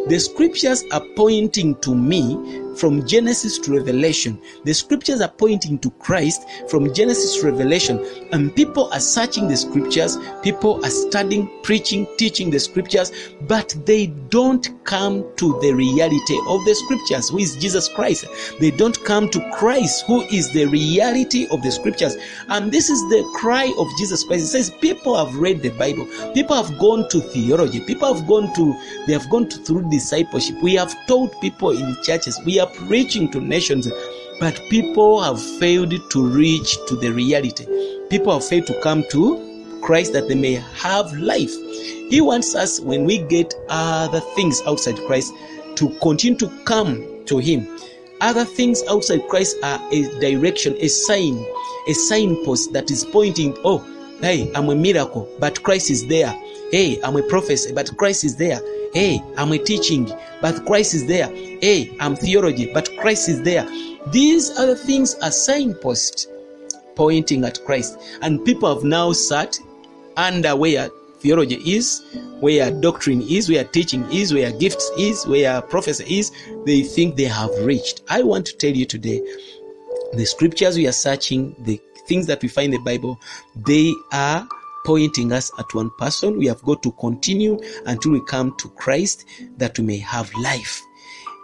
[0.08, 4.39] The scriptures are pointing to me from Genesis to Revelation.
[4.63, 8.03] The scriptures are pointing to Christ from Genesis to Revelation.
[8.32, 13.11] And people are searching the scriptures, people are studying, preaching, teaching the scriptures,
[13.41, 18.26] but they don't come to the reality of the scriptures, who is Jesus Christ.
[18.59, 22.15] They don't come to Christ, who is the reality of the scriptures.
[22.49, 24.45] And this is the cry of Jesus Christ.
[24.45, 28.53] It says, People have read the Bible, people have gone to theology, people have gone
[28.55, 28.74] to,
[29.07, 30.61] they have gone to, through discipleship.
[30.61, 33.91] We have taught people in churches, we are preaching to nations,
[34.39, 37.66] but people have failed to reach to the reality.
[38.09, 41.53] People have failed to come to Christ that they may have life.
[42.09, 45.34] He wants us, when we get other things outside Christ,
[45.76, 47.68] to continue to come to Him.
[48.22, 51.45] Other things outside Christ are a direction, a sign,
[51.89, 53.80] a signpost that is pointing, oh,
[54.22, 56.34] hey, I'm a miracle, but Christ is there.
[56.74, 58.59] Hey, I'm a prophecy, but Christ is there.
[58.95, 60.11] Hey, I'm a teaching,
[60.41, 61.28] but Christ is there.
[61.28, 63.63] Hey, I'm theology, but Christ is there.
[64.07, 66.26] These other things are signposts
[66.95, 67.99] pointing at Christ.
[68.24, 69.59] And people have now sat
[70.17, 72.01] under where theology is,
[72.39, 76.32] where doctrine is, where teaching is, where gifts is, where prophecy is.
[76.65, 78.01] They think they have reached.
[78.09, 79.21] I want to tell you today
[80.13, 83.19] the scriptures we are searching, the things that we find in the Bible,
[83.55, 84.47] they are
[84.86, 86.38] pointing us at one person.
[86.38, 89.25] We have got to continue until we come to Christ
[89.57, 90.81] that we may have life.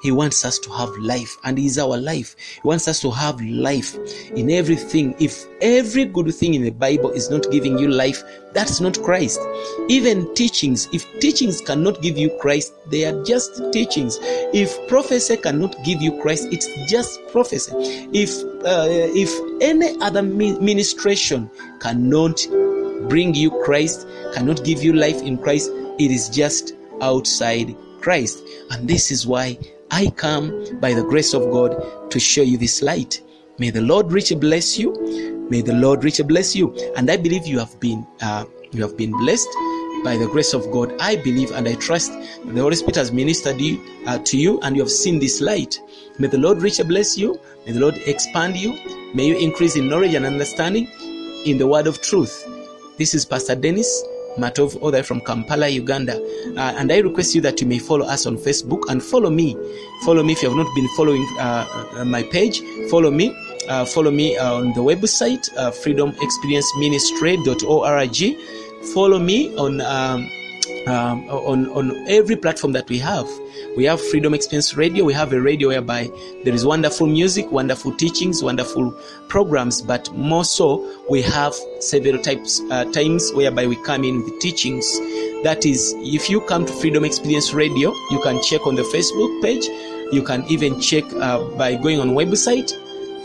[0.01, 2.35] He wants us to have life, and He is our life.
[2.37, 3.97] He wants us to have life
[4.31, 5.13] in everything.
[5.19, 8.23] If every good thing in the Bible is not giving you life,
[8.53, 9.41] that's not Christ.
[9.89, 14.17] Even teachings, if teachings cannot give you Christ, they are just teachings.
[14.53, 17.73] If prophecy cannot give you Christ, it's just prophecy.
[18.13, 19.29] If uh, if
[19.61, 21.49] any other ministration
[21.81, 22.39] cannot
[23.07, 28.43] bring you Christ, cannot give you life in Christ, it is just outside Christ.
[28.71, 29.57] And this is why
[29.91, 33.21] I come by the grace of God to show you this light.
[33.57, 34.93] May the Lord richly bless you.
[35.49, 36.75] May the Lord richly bless you.
[36.95, 39.49] And I believe you have been uh, you have been blessed
[40.03, 40.93] by the grace of God.
[40.99, 42.11] I believe and I trust
[42.45, 45.79] the Holy Spirit has ministered you, uh, to you, and you have seen this light.
[46.19, 47.39] May the Lord richly bless you.
[47.65, 48.73] May the Lord expand you.
[49.13, 50.87] May you increase in knowledge and understanding
[51.45, 52.47] in the word of truth.
[52.99, 54.03] This is Pastor Dennis
[54.37, 56.21] Matovu, all the way from Kampala, Uganda.
[56.57, 59.55] Uh, and I request you that you may follow us on Facebook and follow me.
[60.03, 62.61] Follow me if you have not been following uh, uh, my page.
[62.91, 63.33] Follow me.
[63.69, 68.37] Uh, follow me on the website, uh, freedomexperienceministry.org.
[68.93, 70.29] Follow me on um,
[70.87, 73.27] um, on on every platform that we have.
[73.75, 75.05] We have Freedom Experience Radio.
[75.05, 76.11] We have a radio whereby
[76.43, 78.91] there is wonderful music, wonderful teachings, wonderful
[79.27, 79.81] programs.
[79.81, 84.85] But more so, we have several types uh, times whereby we come in with teachings.
[85.43, 89.41] That is, if you come to Freedom Experience Radio, you can check on the Facebook
[89.41, 89.65] page.
[90.11, 92.73] You can even check uh, by going on website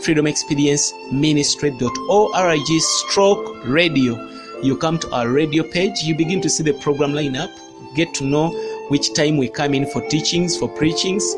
[0.05, 4.34] freedomexperienceministry.org stroke radio
[4.65, 7.51] you come to our radio page you begin to see the program lineup
[7.95, 8.49] get to know
[8.89, 11.35] which time we come in for teachings for preachings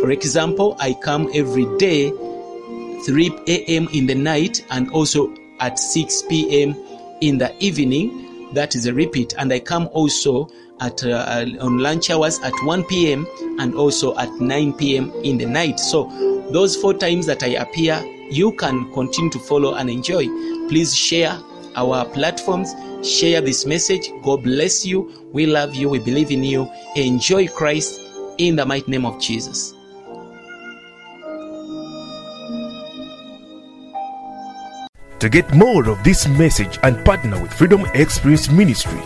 [0.00, 2.10] for example i come every day
[3.04, 6.74] 3 a.m in the night and also at 6 p.m
[7.20, 10.48] in the evening that is a repeat and i come also
[10.80, 13.26] at uh, on lunch hours at 1 p.m.
[13.58, 15.12] and also at 9 p.m.
[15.24, 15.80] in the night.
[15.80, 16.04] So
[16.52, 18.00] those four times that I appear,
[18.30, 20.26] you can continue to follow and enjoy.
[20.68, 21.36] Please share
[21.78, 22.74] our platforms,
[23.06, 24.10] share this message.
[24.22, 25.30] God bless you.
[25.32, 25.88] We love you.
[25.88, 26.70] We believe in you.
[26.96, 28.00] Enjoy Christ
[28.38, 29.74] in the mighty name of Jesus.
[35.20, 39.00] To get more of this message and partner with Freedom Experience Ministry,